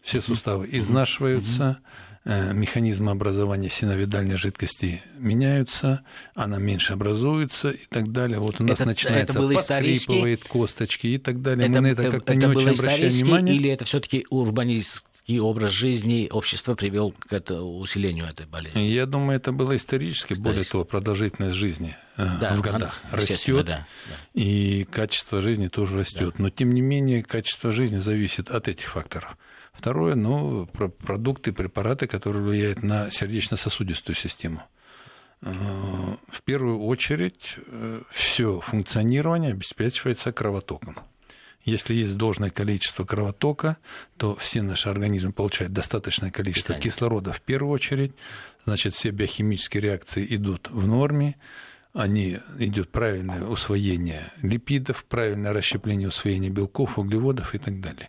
[0.00, 6.02] Все суставы изнашиваются, э, механизмы образования синовидальной жидкости меняются,
[6.34, 8.38] она меньше образуется и так далее.
[8.38, 11.68] Вот у нас Это- начинается это поскрипывает косточки и так далее.
[11.68, 13.54] Мы на это э, как-то не было очень обращаем внимание.
[13.56, 18.80] Или это все-таки урбанистский образ жизни общества привел к это, усилению этой болезни?
[18.80, 20.34] Я думаю, это было исторически.
[20.34, 20.72] Более Исторически.
[20.72, 24.14] того, продолжительность жизни э, Да, в годах она- естественно, растет, да, да.
[24.40, 26.38] и качество жизни тоже растет.
[26.38, 29.36] Но тем не менее, качество жизни зависит от этих факторов.
[29.72, 34.62] Второе, ну, про- продукты, препараты, которые влияют на сердечно-сосудистую систему.
[35.42, 35.50] Э,
[36.28, 37.56] В первую очередь,
[38.10, 40.96] все функционирование обеспечивается кровотоком.
[41.62, 43.76] Если есть должное количество кровотока,
[44.16, 46.90] то все наши организмы получают достаточное количество Питание.
[46.90, 48.12] кислорода в первую очередь,
[48.64, 51.36] значит, все биохимические реакции идут в норме,
[51.92, 58.08] они идет правильное усвоение липидов, правильное расщепление усвоения белков, углеводов и так далее.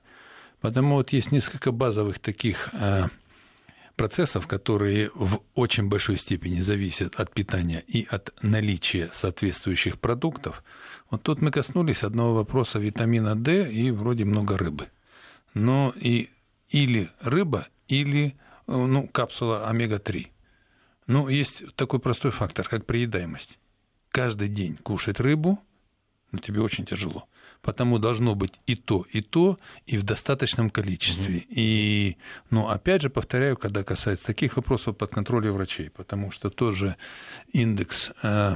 [0.61, 3.07] Потому вот есть несколько базовых таких э,
[3.95, 10.63] процессов, которые в очень большой степени зависят от питания и от наличия соответствующих продуктов.
[11.09, 14.87] Вот тут мы коснулись одного вопроса витамина D и вроде много рыбы.
[15.53, 16.29] Но и
[16.69, 18.35] или рыба, или
[18.67, 20.27] э, ну, капсула омега-3.
[21.07, 23.57] Ну, есть такой простой фактор, как приедаемость.
[24.09, 25.59] Каждый день кушать рыбу,
[26.31, 27.27] ну, тебе очень тяжело.
[27.61, 31.45] Потому должно быть и то, и то, и в достаточном количестве.
[31.49, 32.17] И,
[32.49, 36.95] ну, опять же, повторяю, когда касается таких вопросов под контролем врачей, потому что тоже
[37.53, 38.55] индекс э,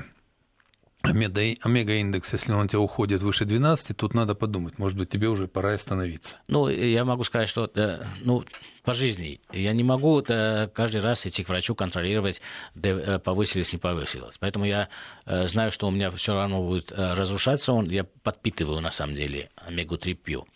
[1.05, 5.47] омега-индекс, если он у тебя уходит выше 12, тут надо подумать, может быть, тебе уже
[5.47, 6.37] пора остановиться.
[6.47, 8.43] Ну, я могу сказать, что э, ну,
[8.83, 12.41] по жизни я не могу э, каждый раз идти к врачу контролировать,
[12.81, 14.37] э, повысилось, не повысилось.
[14.39, 14.89] Поэтому я
[15.25, 17.89] знаю, что у меня все равно будет разрушаться он.
[17.89, 20.47] Я подпитываю, на самом деле, омегу-3 пью.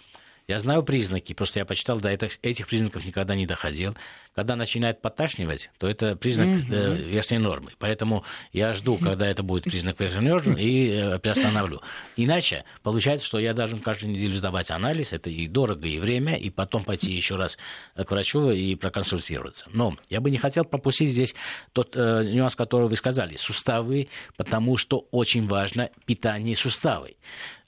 [0.50, 3.96] Я знаю признаки, просто я почитал, до этих, этих признаков никогда не доходил.
[4.34, 7.74] Когда начинает подташнивать, то это признак э, верхней нормы.
[7.78, 11.82] Поэтому я жду, когда это будет признак верхней нормы, и э, приостановлю.
[12.16, 16.50] Иначе получается, что я должен каждую неделю сдавать анализ, это и дорого, и время, и
[16.50, 17.60] потом пойти еще раз
[17.96, 19.66] к врачу и проконсультироваться.
[19.72, 21.36] Но я бы не хотел пропустить здесь
[21.74, 23.36] тот э, нюанс, который вы сказали.
[23.36, 27.12] Суставы, потому что очень важно питание суставов.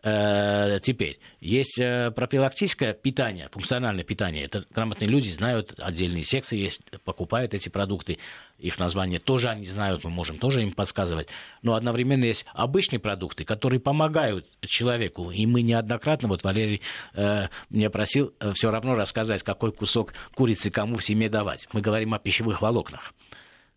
[0.04, 4.46] Э, теперь, есть э, профилактическое питание, функциональное питание.
[4.46, 8.18] Это грамотные люди знают, отдельные секции есть, покупают эти продукты.
[8.58, 11.28] Их название тоже они знают, мы можем тоже им подсказывать.
[11.62, 15.30] Но одновременно есть обычные продукты, которые помогают человеку.
[15.30, 16.82] И мы неоднократно, вот Валерий
[17.14, 21.68] э, меня просил э, все равно рассказать, какой кусок курицы кому в семье давать.
[21.74, 23.14] Мы говорим о пищевых волокнах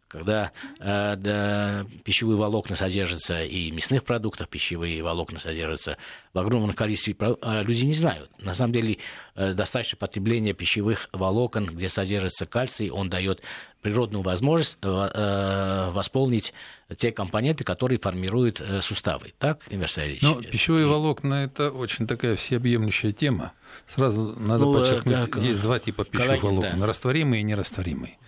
[0.09, 5.97] когда э, да, пищевые волокна содержатся и в мясных продуктах, пищевые волокна содержатся
[6.33, 8.31] в огромном количестве, а люди не знают.
[8.39, 8.99] На самом деле,
[9.35, 13.43] э, достаточно потребления пищевых волокон, где содержится кальций, он дает
[13.83, 16.55] природную возможность э, э восполнить
[16.97, 19.35] те компоненты, которые формируют э, суставы.
[19.39, 19.91] Так, Инвер
[20.23, 23.53] Ну, пищевые волокна– это очень такая всеобъемлющая тема.
[23.87, 28.19] Сразу надо ну, подчеркнуть, э, есть два типа пищевых коллаген, волокон да.– растворимые и нерастворимые.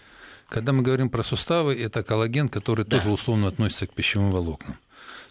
[0.49, 2.99] Когда мы говорим про суставы, это коллаген, который да.
[2.99, 4.77] тоже условно относится к пищевым волокнам.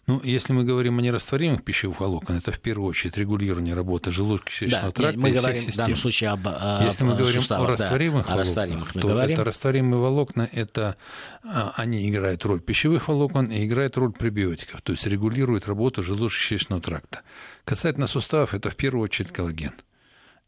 [0.07, 4.69] Ну, если мы говорим о нерастворимых пищевых волокон, это в первую очередь регулирование работы желудочно-кишечного
[4.69, 5.73] да, тракта мы и говорим всех систем.
[5.73, 8.93] в данном случае об, об Если мы говорим суставах, о растворимых да, волокнах, о растворимых
[8.93, 9.33] то говорим.
[9.33, 10.95] это растворимые волокна, это,
[11.43, 16.81] а, они играют роль пищевых волокон и играют роль пребиотиков, то есть регулируют работу желудочно-кишечного
[16.81, 17.21] тракта.
[17.63, 19.73] Касательно суставов, это в первую очередь коллаген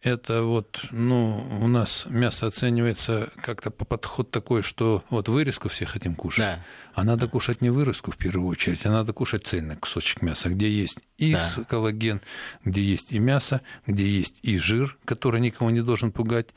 [0.02, 5.86] это вот, ну, у нас мясо оценивается как-то по подход такой, что вот вырезку все
[5.86, 6.66] хотим кушать, да.
[6.93, 10.70] а надо кушать не вырезку в первую очередь, а надо кушать цельный кусочек мяса, где
[10.70, 11.50] есть и да.
[11.68, 12.22] коллаген,
[12.64, 16.50] где есть и мясо, где есть и жир, который никого не должен пугать.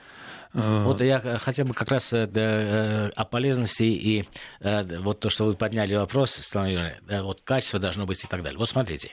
[0.53, 4.28] А, вот я хотел бы как раз э, э, о полезности и
[4.61, 8.59] э, вот то, что вы подняли вопрос, вот качество должно быть и так далее.
[8.59, 9.12] Вот смотрите,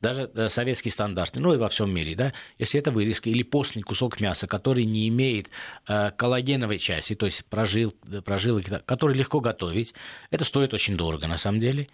[0.00, 3.82] даже э, советский стандарт, ну и во всем мире, да, если это вырезка или постный
[3.82, 5.48] кусок мяса, который не имеет
[5.88, 7.92] э, коллагеновой части, то есть прожил,
[8.24, 9.94] прожилок, который легко готовить,
[10.30, 11.88] это стоит очень дорого на самом деле.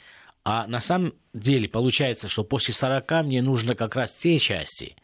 [0.44, 4.96] А на самом деле получается, что после 40 мне нужно как раз те части,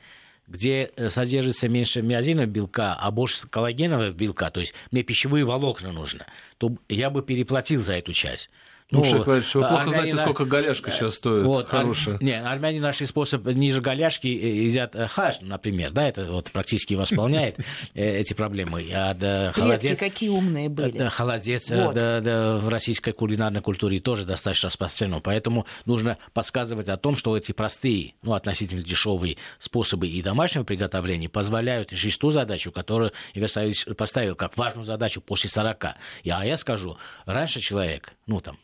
[0.47, 5.93] где э, содержится меньше миозинового белка, а больше коллагенового белка, то есть мне пищевые волокна
[5.93, 6.27] нужно,
[6.59, 8.51] то я бы переплатил за эту часть.
[8.91, 10.23] Ну, Муша Клавич, вы плохо знаете, на...
[10.23, 11.45] сколько голяшка сейчас стоит.
[11.47, 12.17] Вот, хорошая.
[12.17, 12.23] Ар...
[12.23, 16.95] Не, армяне наши способ ниже голяшки э, едят э, хаш, например, да, это вот практически
[16.95, 17.59] восполняет
[17.95, 18.85] э, эти проблемы.
[18.93, 21.09] А да, холодец, какие умные были.
[21.09, 21.95] Холодец вот.
[21.95, 27.37] да, да, в российской кулинарной культуре тоже достаточно распространен, поэтому нужно подсказывать о том, что
[27.37, 33.49] эти простые, ну, относительно дешевые способы и домашнего приготовления позволяют решить ту задачу, которую Игорь
[33.49, 35.85] Савельевич поставил как важную задачу после 40.
[35.85, 38.59] А я скажу, раньше человек, ну, там,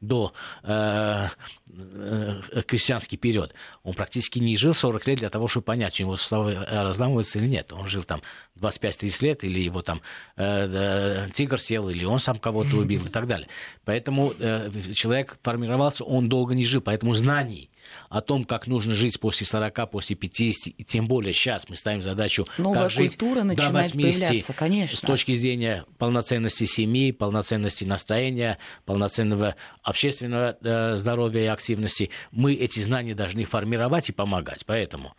[0.00, 0.32] до
[0.62, 1.28] э,
[1.68, 6.16] э, крестьянский период, он практически не жил 40 лет для того, чтобы понять, у него
[6.16, 7.72] суставы разламываются или нет.
[7.72, 8.22] Он жил там
[8.60, 10.00] 25-30 лет, или его там
[10.36, 13.48] э, э, тигр съел, или он сам кого-то убил и так далее.
[13.84, 17.70] Поэтому э, человек формировался, он долго не жил, поэтому знаний
[18.08, 22.02] о том, как нужно жить после 40, после 50, и тем более сейчас мы ставим
[22.02, 24.96] задачу, Новая как жить культура до 80 конечно.
[24.96, 32.10] с точки зрения полноценности семьи, полноценности настроения, полноценного общественного э, здоровья и активности.
[32.30, 34.64] Мы эти знания должны формировать и помогать.
[34.66, 35.14] Поэтому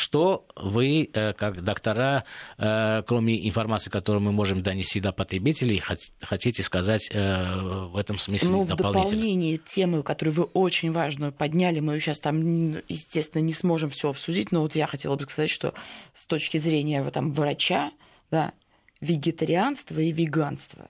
[0.00, 2.24] что вы, э, как доктора,
[2.56, 5.82] э, кроме информации, которую мы можем донести до потребителей,
[6.20, 11.80] хотите сказать э, в этом смысле ну, в дополнение темы, которую вы очень важную подняли,
[11.80, 15.74] мы сейчас там, естественно, не сможем все обсудить, но вот я хотела бы сказать, что
[16.14, 17.92] с точки зрения там, врача,
[18.30, 18.52] да,
[19.00, 20.88] вегетарианство и веганство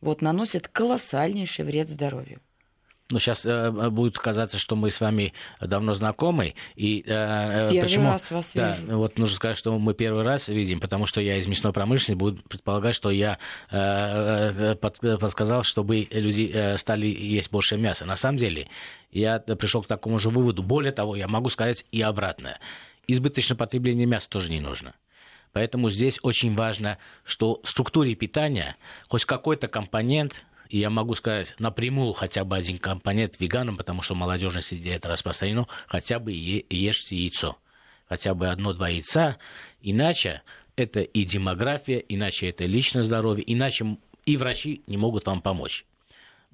[0.00, 2.40] вот, наносят колоссальнейший вред здоровью
[3.12, 6.54] ну, сейчас э, будет казаться, что мы с вами давно знакомы.
[6.74, 8.04] И, э, первый почему?
[8.10, 8.98] раз вас да, вижу.
[8.98, 12.42] Вот нужно сказать, что мы первый раз видим, потому что я из мясной промышленности, буду
[12.42, 13.38] предполагать, что я
[13.70, 18.04] э, э под, подсказал, чтобы люди э, стали есть больше мяса.
[18.04, 18.68] На самом деле,
[19.10, 20.62] я пришел к такому же выводу.
[20.62, 22.58] Более того, я могу сказать и обратное.
[23.06, 24.94] Избыточное потребление мяса тоже не нужно.
[25.52, 28.76] Поэтому здесь очень важно, что в структуре питания
[29.08, 30.34] хоть какой-то компонент
[30.72, 34.94] и я могу сказать напрямую хотя бы один компонент веганам, потому что в молодежной среде
[34.94, 37.58] это распространено, хотя бы е- ешьте яйцо.
[38.08, 39.36] Хотя бы одно-два яйца.
[39.82, 40.40] Иначе
[40.74, 45.84] это и демография, иначе это личное здоровье, иначе и врачи не могут вам помочь.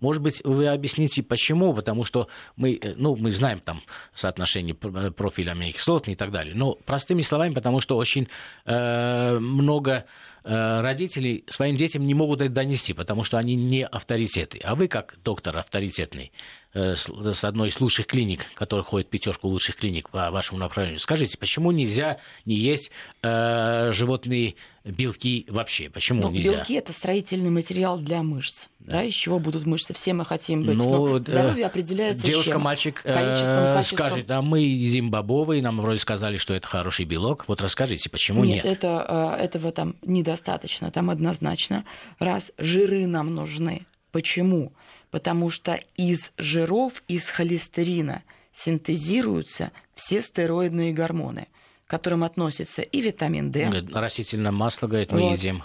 [0.00, 3.82] Может быть, вы объясните, почему, потому что мы, э, ну, мы знаем там
[4.14, 6.54] соотношение э, профиля аминокислот и так далее.
[6.54, 8.28] Но простыми словами, потому что очень
[8.64, 10.06] э, много
[10.48, 14.60] родители своим детям не могут это донести, потому что они не авторитеты.
[14.64, 16.32] А вы, как доктор авторитетный,
[16.67, 21.00] э, с одной из лучших клиник, который ходит в пятерку лучших клиник по вашему направлению,
[21.00, 22.90] скажите, почему нельзя не есть
[23.22, 24.54] э, животные
[24.84, 25.90] белки вообще?
[25.90, 26.56] Почему ну, нельзя?
[26.56, 28.66] Белки это строительный материал для мышц.
[28.80, 28.92] Да.
[28.92, 29.92] да, из чего будут мышцы?
[29.92, 30.76] Все мы хотим быть.
[30.76, 32.60] Ну, Но здоровье определяется Девушка, чем?
[32.62, 33.98] мальчик количеством, качеством.
[33.98, 37.44] скажет, а мы едим бобовые, нам вроде сказали, что это хороший белок.
[37.48, 38.64] Вот расскажите, почему нет?
[38.64, 41.84] Нет, это, этого там недостаточно достаточно, там однозначно,
[42.18, 43.86] раз жиры нам нужны.
[44.12, 44.72] Почему?
[45.10, 51.48] Потому что из жиров, из холестерина синтезируются все стероидные гормоны,
[51.86, 53.68] к которым относятся и витамин D.
[53.92, 55.32] Растительное масло, говорит, мы вот.
[55.38, 55.62] едим.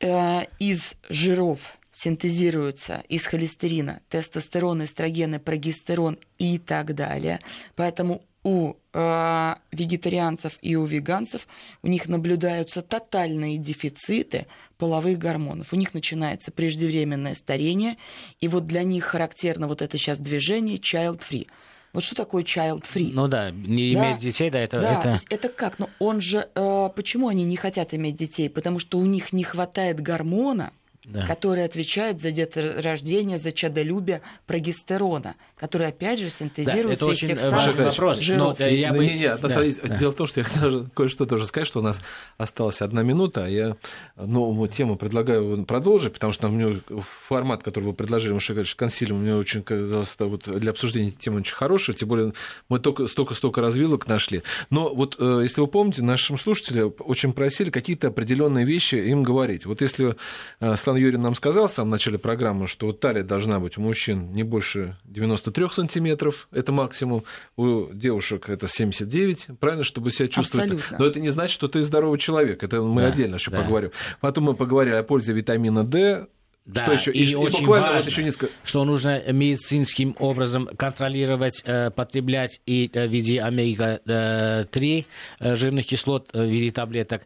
[0.00, 7.40] Э, из жиров синтезируются из холестерина тестостерон, эстрогены, прогестерон и так далее.
[7.74, 11.46] Поэтому у э, вегетарианцев и у веганцев
[11.82, 15.72] у них наблюдаются тотальные дефициты половых гормонов.
[15.72, 17.96] У них начинается преждевременное старение,
[18.40, 21.48] и вот для них характерно вот это сейчас движение child-free.
[21.92, 23.10] Вот что такое child-free?
[23.12, 24.12] Ну да, не да.
[24.12, 24.80] иметь детей, да, это...
[24.80, 25.02] Да, это...
[25.02, 25.78] то есть это как?
[25.78, 26.48] Но он же...
[26.54, 28.48] Э, почему они не хотят иметь детей?
[28.50, 30.72] Потому что у них не хватает гормона,
[31.08, 31.26] да.
[31.26, 37.76] который отвечает за деторождение, за чадолюбие прогестерона, который, опять же, синтезируется да, из тех самых
[37.76, 38.20] вопрос.
[38.20, 38.58] жиров.
[38.58, 39.04] Но, я бы...
[39.04, 39.96] не, не, да, да.
[39.96, 42.00] Дело в том, что я должен кое-что тоже сказать, что у нас
[42.36, 43.76] осталась одна минута, а я
[44.16, 46.80] новую тему предлагаю продолжить, потому что мне
[47.28, 51.54] формат, который вы предложили, Маша Ильич, консилиум, мне очень казалось, вот для обсуждения темы очень
[51.54, 52.32] хорошая, тем более
[52.68, 54.42] мы только столько-столько развилок нашли.
[54.70, 59.66] Но вот, э, если вы помните, нашим слушателям очень просили какие-то определенные вещи им говорить.
[59.66, 60.16] Вот если
[60.60, 64.42] э, Юрий нам сказал в самом начале программы, что талия должна быть у мужчин не
[64.42, 67.24] больше 93 сантиметров, это максимум,
[67.56, 70.70] у девушек это 79, правильно, чтобы себя чувствовать.
[70.70, 70.98] Абсолютно.
[70.98, 73.62] Но это не значит, что ты здоровый человек, это мы да, отдельно еще да.
[73.62, 73.90] поговорим.
[74.20, 76.26] Потом мы поговорили о пользе витамина D,
[76.68, 77.12] да, что еще?
[77.12, 78.52] И, и очень буквально важно, вот еще несколько...
[78.62, 85.06] что нужно медицинским образом контролировать, э, потреблять и э, в виде омега-3
[85.40, 87.22] э, жирных кислот в виде таблеток,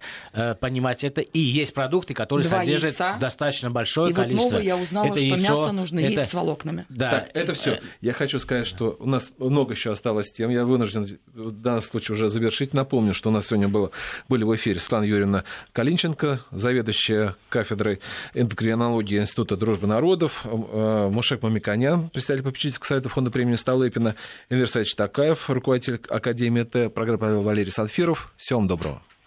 [0.60, 1.20] понимать это.
[1.20, 3.16] И есть продукты, которые Два содержат яйца.
[3.20, 4.44] достаточно большое и количество.
[4.44, 6.10] вот новое я узнала, это что яйцо, мясо нужно это...
[6.10, 6.86] есть с волокнами.
[6.88, 7.10] Да.
[7.10, 7.80] Так, это все.
[8.00, 10.50] Я хочу сказать, что у нас много еще осталось тем.
[10.50, 12.74] Я вынужден в данном случае уже завершить.
[12.74, 13.90] Напомню, что у нас сегодня было,
[14.28, 18.00] были в эфире Светлана Юрьевна Калинченко, заведующая кафедрой
[18.34, 24.14] эндокринологии Института дружбы народов, э, Мушек Мамиканян, председатель попечительского совета фонда премии Столыпина,
[24.50, 28.30] Энвер Такаев, руководитель Академии Т, программа Валерий Санфиров.
[28.36, 29.00] Всего вам доброго.